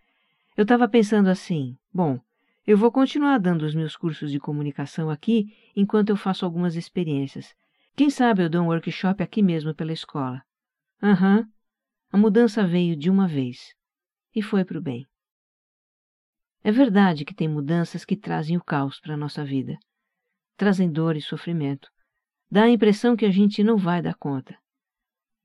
Eu 0.56 0.64
estava 0.64 0.88
pensando 0.88 1.30
assim: 1.30 1.78
bom, 1.94 2.20
eu 2.66 2.78
vou 2.78 2.92
continuar 2.92 3.40
dando 3.40 3.64
os 3.64 3.76
meus 3.76 3.96
cursos 3.96 4.32
de 4.32 4.40
comunicação 4.40 5.10
aqui 5.10 5.56
enquanto 5.76 6.10
eu 6.10 6.16
faço 6.16 6.46
algumas 6.46 6.76
experiências. 6.76 7.56
Quem 7.96 8.10
sabe 8.10 8.44
eu 8.44 8.50
dou 8.50 8.64
um 8.64 8.68
workshop 8.68 9.22
aqui 9.22 9.42
mesmo 9.42 9.74
pela 9.76 9.94
escola. 9.94 10.42
Aham. 11.02 11.40
Uhum. 11.40 11.52
A 12.14 12.18
mudança 12.18 12.68
veio 12.68 12.96
de 12.96 13.10
uma 13.10 13.26
vez. 13.26 13.74
E 14.36 14.42
foi 14.42 14.66
para 14.66 14.78
o 14.78 14.82
bem. 14.82 15.08
É 16.64 16.72
verdade 16.72 17.24
que 17.26 17.34
tem 17.34 17.48
mudanças 17.48 18.04
que 18.04 18.16
trazem 18.16 18.58
o 18.58 18.64
caos 18.64 19.00
para 19.00 19.14
a 19.14 19.18
nossa 19.18 19.44
vida. 19.44 19.78
Trazem 20.58 20.92
dor 20.92 21.16
e 21.16 21.22
sofrimento. 21.22 21.90
Dá 22.52 22.64
a 22.64 22.70
impressão 22.70 23.16
que 23.16 23.26
a 23.26 23.32
gente 23.32 23.64
não 23.64 23.78
vai 23.78 24.02
dar 24.02 24.16
conta. 24.16 24.58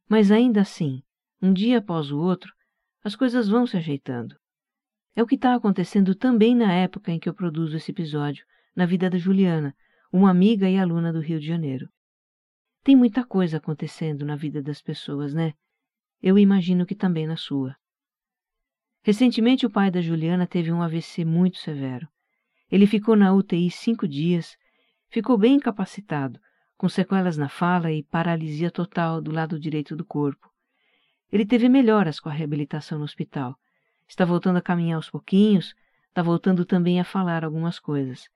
Mas 0.09 0.33
ainda 0.33 0.63
assim, 0.63 1.05
um 1.41 1.53
dia 1.53 1.79
após 1.79 2.11
o 2.11 2.19
outro, 2.19 2.53
as 3.05 3.15
coisas 3.15 3.49
vão 3.49 3.65
se 3.65 3.77
ajeitando. 3.77 4.37
É 5.15 5.23
o 5.23 5.27
que 5.27 5.37
está 5.37 5.55
acontecendo 5.55 6.17
também 6.17 6.53
na 6.55 6.73
época 6.73 7.13
em 7.13 7.21
que 7.21 7.29
eu 7.29 7.35
produzo 7.35 7.77
esse 7.77 7.93
episódio, 7.93 8.45
na 8.75 8.85
vida 8.85 9.09
da 9.09 9.17
Juliana, 9.19 9.73
uma 10.13 10.31
amiga 10.31 10.69
e 10.69 10.77
aluna 10.77 11.13
do 11.13 11.21
Rio 11.21 11.39
de 11.39 11.47
Janeiro. 11.47 11.89
Tem 12.83 12.97
muita 12.97 13.25
coisa 13.25 13.59
acontecendo 13.59 14.25
na 14.25 14.35
vida 14.35 14.61
das 14.61 14.83
pessoas, 14.83 15.33
né? 15.33 15.55
Eu 16.21 16.37
imagino 16.37 16.85
que 16.85 16.95
também 16.95 17.27
na 17.27 17.37
sua. 17.37 17.77
Recentemente, 19.03 19.65
o 19.65 19.71
pai 19.71 19.93
da 19.93 20.01
Juliana 20.01 20.45
teve 20.45 20.73
um 20.73 20.83
AVC 20.83 21.25
muito 21.25 21.59
severo. 21.59 22.09
Ele 22.69 22.87
ficou 22.87 23.15
na 23.15 23.33
UTI 23.33 23.71
cinco 23.71 24.09
dias, 24.09 24.57
ficou 25.09 25.39
bem 25.39 25.55
incapacitado, 25.55 26.41
com 26.77 26.89
sequelas 26.89 27.37
na 27.37 27.49
fala 27.49 27.91
e 27.91 28.03
paralisia 28.03 28.71
total 28.71 29.21
do 29.21 29.31
lado 29.31 29.59
direito 29.59 29.97
do 29.97 30.05
corpo. 30.05 30.51
Ele 31.33 31.45
teve 31.45 31.69
melhoras 31.69 32.21
com 32.21 32.29
a 32.29 32.33
reabilitação 32.33 32.99
no 32.99 33.05
hospital. 33.05 33.59
Está 34.09 34.25
voltando 34.25 34.59
a 34.59 34.63
caminhar 34.63 34.97
aos 34.97 35.11
pouquinhos, 35.11 35.75
está 36.09 36.23
voltando 36.23 36.65
também 36.65 37.01
a 37.01 37.05
falar 37.05 37.45
algumas 37.45 37.79
coisas. 37.79 38.29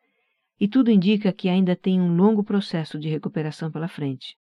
E 0.59 0.66
tudo 0.66 0.90
indica 0.90 1.33
que 1.33 1.48
ainda 1.48 1.76
tem 1.76 2.00
um 2.00 2.14
longo 2.16 2.42
processo 2.42 2.98
de 2.98 3.09
recuperação 3.09 3.70
pela 3.70 3.88
frente. 3.88 4.37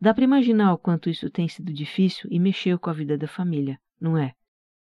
Dá 0.00 0.14
para 0.14 0.24
imaginar 0.24 0.72
o 0.72 0.78
quanto 0.78 1.10
isso 1.10 1.30
tem 1.30 1.48
sido 1.48 1.72
difícil 1.72 2.28
e 2.30 2.38
mexeu 2.38 2.78
com 2.78 2.90
a 2.90 2.92
vida 2.92 3.16
da 3.16 3.26
família, 3.26 3.78
não 4.00 4.16
é? 4.16 4.34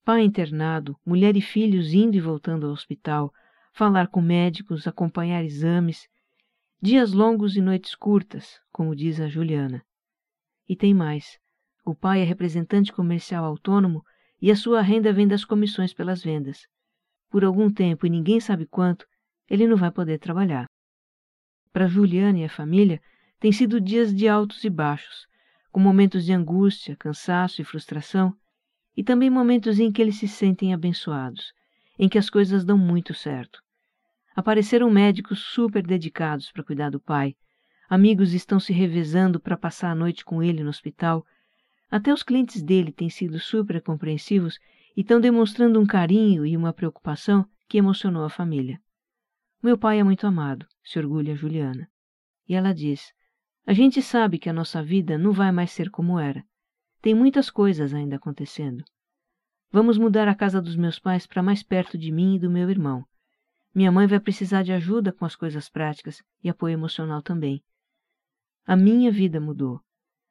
Pai 0.05 0.23
internado, 0.23 0.97
mulher 1.07 1.37
e 1.37 1.40
filhos 1.40 1.92
indo 1.92 2.16
e 2.16 2.21
voltando 2.21 2.66
ao 2.66 2.73
hospital, 2.73 3.33
falar 3.73 4.09
com 4.09 4.21
médicos, 4.21 4.87
acompanhar 4.87 5.45
exames, 5.45 6.09
Dias 6.85 7.12
longos 7.12 7.57
e 7.57 7.61
noites 7.61 7.95
curtas, 7.95 8.61
como 8.73 8.97
diz 8.97 9.21
a 9.21 9.29
Juliana. 9.29 9.85
E 10.68 10.75
tem 10.75 10.92
mais. 10.92 11.38
O 11.87 11.95
pai 11.95 12.23
é 12.23 12.25
representante 12.25 12.92
comercial 12.92 13.45
autônomo 13.45 14.05
e 14.40 14.51
a 14.51 14.57
sua 14.57 14.83
renda 14.83 15.12
vem 15.12 15.29
das 15.29 15.45
comissões 15.45 15.95
pelas 15.95 16.25
vendas. 16.25 16.66
Por 17.31 17.45
algum 17.45 17.73
tempo, 17.73 18.05
e 18.05 18.11
ninguém 18.11 18.40
sabe 18.40 18.66
quanto, 18.66 19.07
ele 19.49 19.68
não 19.68 19.77
vai 19.77 19.92
poder 19.92 20.18
trabalhar. 20.18 20.66
Para 21.73 21.87
Juliana 21.87 22.40
e 22.40 22.45
a 22.47 22.49
família, 22.49 23.01
têm 23.38 23.53
sido 23.53 23.81
dias 23.81 24.12
de 24.12 24.27
altos 24.27 24.64
e 24.64 24.68
baixos, 24.68 25.29
com 25.71 25.79
momentos 25.79 26.25
de 26.25 26.33
angústia, 26.33 26.97
cansaço 26.97 27.62
e 27.62 27.64
frustração, 27.64 28.37
e 28.97 29.05
também 29.05 29.31
momentos 29.31 29.79
em 29.79 29.92
que 29.92 30.03
eles 30.03 30.18
se 30.18 30.27
sentem 30.27 30.75
abençoados, 30.75 31.53
em 31.97 32.09
que 32.09 32.18
as 32.18 32.29
coisas 32.29 32.64
dão 32.64 32.77
muito 32.77 33.14
certo. 33.14 33.62
Apareceram 34.35 34.90
médicos 34.90 35.40
super 35.40 35.87
dedicados 35.87 36.51
para 36.51 36.64
cuidar 36.64 36.90
do 36.90 37.01
pai, 37.01 37.37
amigos 37.88 38.33
estão 38.33 38.59
se 38.59 38.73
revezando 38.73 39.38
para 39.38 39.57
passar 39.57 39.90
a 39.90 39.95
noite 39.95 40.25
com 40.25 40.42
ele 40.42 40.62
no 40.62 40.71
hospital, 40.71 41.27
até 41.90 42.11
os 42.11 42.23
clientes 42.23 42.62
dele 42.62 42.90
têm 42.90 43.11
sido 43.11 43.38
super 43.38 43.83
compreensivos 43.83 44.59
e 44.97 45.03
estão 45.03 45.21
demonstrando 45.21 45.79
um 45.79 45.85
carinho 45.85 46.47
e 46.47 46.57
uma 46.57 46.73
preocupação 46.73 47.47
que 47.68 47.77
emocionou 47.77 48.25
a 48.25 48.31
família. 48.31 48.81
Meu 49.62 49.77
pai 49.77 49.99
é 49.99 50.03
muito 50.03 50.27
amado, 50.27 50.66
se 50.83 50.99
orgulha 50.99 51.37
Juliana. 51.37 51.87
E 52.49 52.55
ela 52.55 52.73
diz: 52.73 53.12
A 53.66 53.75
gente 53.75 54.01
sabe 54.01 54.38
que 54.38 54.49
a 54.49 54.53
nossa 54.53 54.83
vida 54.83 55.18
não 55.18 55.33
vai 55.33 55.53
mais 55.53 55.71
ser 55.71 55.90
como 55.90 56.18
era. 56.18 56.42
Tem 57.03 57.14
muitas 57.14 57.51
coisas 57.51 57.92
ainda 57.92 58.16
acontecendo. 58.16 58.83
Vamos 59.71 59.99
mudar 59.99 60.29
a 60.29 60.35
casa 60.35 60.62
dos 60.62 60.77
meus 60.77 60.99
pais 60.99 61.27
para 61.27 61.42
mais 61.42 61.62
perto 61.62 61.99
de 61.99 62.11
mim 62.11 62.37
e 62.37 62.38
do 62.38 62.51
meu 62.51 62.71
irmão. 62.71 63.05
Minha 63.75 63.91
mãe 63.91 64.07
vai 64.07 64.21
precisar 64.21 64.63
de 64.63 64.73
ajuda 64.73 65.13
com 65.13 65.25
as 65.25 65.35
coisas 65.35 65.69
práticas 65.69 66.23
e 66.45 66.51
apoio 66.51 66.75
emocional 66.75 67.23
também. 67.23 67.63
A 68.67 68.77
minha 68.77 69.11
vida 69.11 69.41
mudou. 69.41 69.81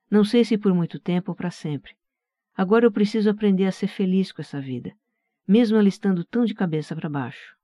Não 0.10 0.24
sei 0.24 0.46
se 0.46 0.58
por 0.58 0.74
muito 0.74 1.00
tempo 1.00 1.32
ou 1.32 1.36
para 1.36 1.50
sempre. 1.50 1.96
Agora 2.54 2.86
eu 2.86 2.92
preciso 2.92 3.30
aprender 3.30 3.66
a 3.66 3.72
ser 3.72 3.88
feliz 3.88 4.32
com 4.32 4.42
essa 4.42 4.62
vida, 4.62 4.94
mesmo 5.48 5.78
ela 5.78 5.88
estando 5.88 6.24
tão 6.24 6.46
de 6.46 6.54
cabeça 6.54 6.96
para 6.96 7.10
baixo. 7.10 7.56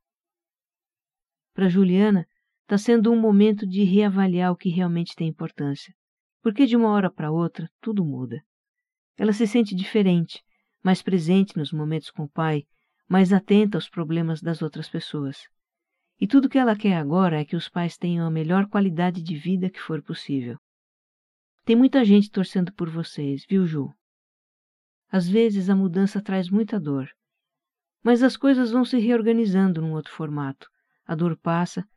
Para 1.54 1.70
Juliana, 1.70 2.28
está 2.62 2.78
sendo 2.78 3.12
um 3.12 3.20
momento 3.20 3.68
de 3.68 3.84
reavaliar 3.84 4.52
o 4.52 4.56
que 4.56 4.70
realmente 4.70 5.16
tem 5.16 5.28
importância, 5.28 5.94
porque 6.42 6.66
de 6.66 6.76
uma 6.76 6.90
hora 6.90 7.12
para 7.12 7.32
outra 7.32 7.70
tudo 7.82 8.04
muda. 8.04 8.44
Ela 9.18 9.34
se 9.34 9.46
sente 9.46 9.76
diferente, 9.76 10.44
mais 10.84 11.02
presente 11.02 11.56
nos 11.58 11.72
momentos 11.72 12.10
com 12.10 12.24
o 12.24 12.30
pai, 12.30 12.66
mais 13.08 13.32
atenta 13.32 13.78
aos 13.78 13.90
problemas 13.90 14.42
das 14.42 14.62
outras 14.62 14.90
pessoas. 14.90 15.48
E 16.20 16.28
tudo 16.28 16.50
que 16.50 16.58
ela 16.58 16.76
quer 16.76 16.98
agora 16.98 17.40
é 17.40 17.46
que 17.46 17.56
os 17.56 17.70
pais 17.70 17.98
tenham 17.98 18.26
a 18.26 18.32
melhor 18.32 18.68
qualidade 18.68 19.22
de 19.22 19.36
vida 19.36 19.70
que 19.70 19.82
for 19.82 20.02
possível. 20.02 20.58
Tem 21.64 21.76
muita 21.76 22.04
gente 22.04 22.32
torcendo 22.32 22.74
por 22.74 22.90
vocês, 22.90 23.46
viu, 23.48 23.66
Ju? 23.68 23.94
Às 25.10 25.28
vezes 25.28 25.70
a 25.70 25.76
mudança 25.76 26.22
traz 26.22 26.50
muita 26.50 26.80
dor, 26.80 27.10
mas 28.04 28.24
as 28.24 28.36
coisas 28.36 28.72
vão 28.72 28.84
se 28.84 28.98
reorganizando 28.98 29.82
num 29.82 29.94
outro 29.94 30.12
formato 30.12 30.68
a 31.08 31.16
dor 31.16 31.38
passa 31.38 31.88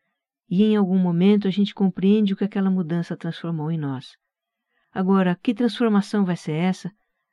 e 0.48 0.62
em 0.62 0.76
algum 0.76 0.98
momento 0.98 1.48
a 1.48 1.50
gente 1.50 1.74
compreende 1.74 2.32
o 2.32 2.36
que 2.36 2.44
aquela 2.44 2.70
mudança 2.70 3.16
transformou 3.16 3.70
em 3.70 3.78
nós. 3.78 4.16
Agora, 4.92 5.38
que 5.42 5.52
transformação 5.52 6.24
vai 6.24 6.36
ser 6.36 6.52
essa? 6.52 6.92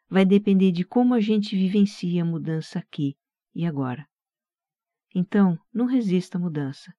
Vai 0.10 0.26
depender 0.26 0.72
de 0.72 0.84
como 0.84 1.14
a 1.14 1.20
gente 1.20 1.56
vivencia 1.56 2.24
a 2.24 2.26
mudança 2.26 2.80
aqui 2.80 3.16
e 3.54 3.66
agora. 3.66 4.08
Então, 5.20 5.58
não 5.74 5.88
resista 5.88 6.38
à 6.38 6.40
mudança. 6.40 6.94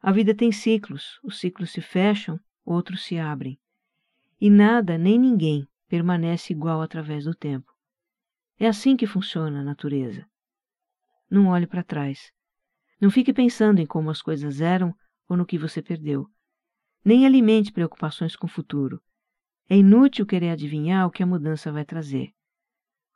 A 0.00 0.12
vida 0.12 0.32
tem 0.32 0.52
ciclos, 0.52 1.18
os 1.20 1.40
ciclos 1.40 1.72
se 1.72 1.80
fecham, 1.80 2.38
outros 2.64 3.04
se 3.04 3.18
abrem. 3.18 3.58
E 4.40 4.48
nada 4.48 4.96
nem 4.96 5.18
ninguém 5.18 5.66
permanece 5.88 6.52
igual 6.52 6.80
através 6.80 7.24
do 7.24 7.34
tempo. 7.34 7.68
É 8.56 8.68
assim 8.68 8.96
que 8.96 9.04
funciona 9.04 9.62
a 9.62 9.64
natureza. 9.64 10.24
Não 11.28 11.48
olhe 11.48 11.66
para 11.66 11.82
trás. 11.82 12.30
Não 13.00 13.10
fique 13.10 13.32
pensando 13.32 13.80
em 13.80 13.86
como 13.86 14.10
as 14.10 14.22
coisas 14.22 14.60
eram 14.60 14.94
ou 15.28 15.36
no 15.36 15.44
que 15.44 15.58
você 15.58 15.82
perdeu. 15.82 16.28
Nem 17.04 17.26
alimente 17.26 17.72
preocupações 17.72 18.36
com 18.36 18.46
o 18.46 18.50
futuro. 18.50 19.02
É 19.68 19.76
inútil 19.76 20.24
querer 20.24 20.50
adivinhar 20.50 21.04
o 21.04 21.10
que 21.10 21.20
a 21.24 21.26
mudança 21.26 21.72
vai 21.72 21.84
trazer. 21.84 22.30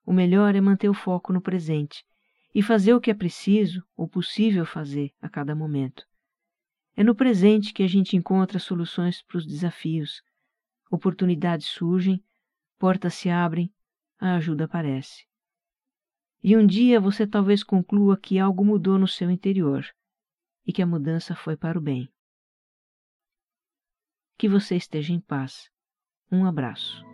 O 0.04 0.12
melhor 0.12 0.56
é 0.56 0.60
manter 0.60 0.88
o 0.88 0.94
foco 0.94 1.32
no 1.32 1.40
presente 1.40 2.04
e 2.54 2.62
fazer 2.62 2.94
o 2.94 3.00
que 3.00 3.10
é 3.10 3.14
preciso 3.14 3.84
ou 3.96 4.08
possível 4.08 4.64
fazer 4.64 5.12
a 5.20 5.28
cada 5.28 5.54
momento. 5.54 6.06
É 6.96 7.02
no 7.02 7.14
presente 7.14 7.72
que 7.72 7.82
a 7.82 7.88
gente 7.88 8.16
encontra 8.16 8.58
soluções 8.58 9.22
para 9.22 9.38
os 9.38 9.46
desafios. 9.46 10.22
Oportunidades 10.90 11.66
surgem, 11.66 12.22
portas 12.78 13.14
se 13.14 13.28
abrem, 13.28 13.72
a 14.18 14.36
ajuda 14.36 14.64
aparece 14.64 15.24
e 16.44 16.54
um 16.58 16.66
dia 16.66 17.00
você 17.00 17.26
talvez 17.26 17.64
conclua 17.64 18.18
que 18.18 18.38
algo 18.38 18.62
mudou 18.62 18.98
no 18.98 19.08
seu 19.08 19.30
interior 19.30 19.86
e 20.66 20.74
que 20.74 20.82
a 20.82 20.86
mudança 20.86 21.34
foi 21.34 21.56
para 21.56 21.78
o 21.78 21.80
bem. 21.80 22.06
Que 24.36 24.46
você 24.46 24.76
esteja 24.76 25.14
em 25.14 25.20
paz. 25.20 25.70
Um 26.30 26.44
abraço. 26.44 27.13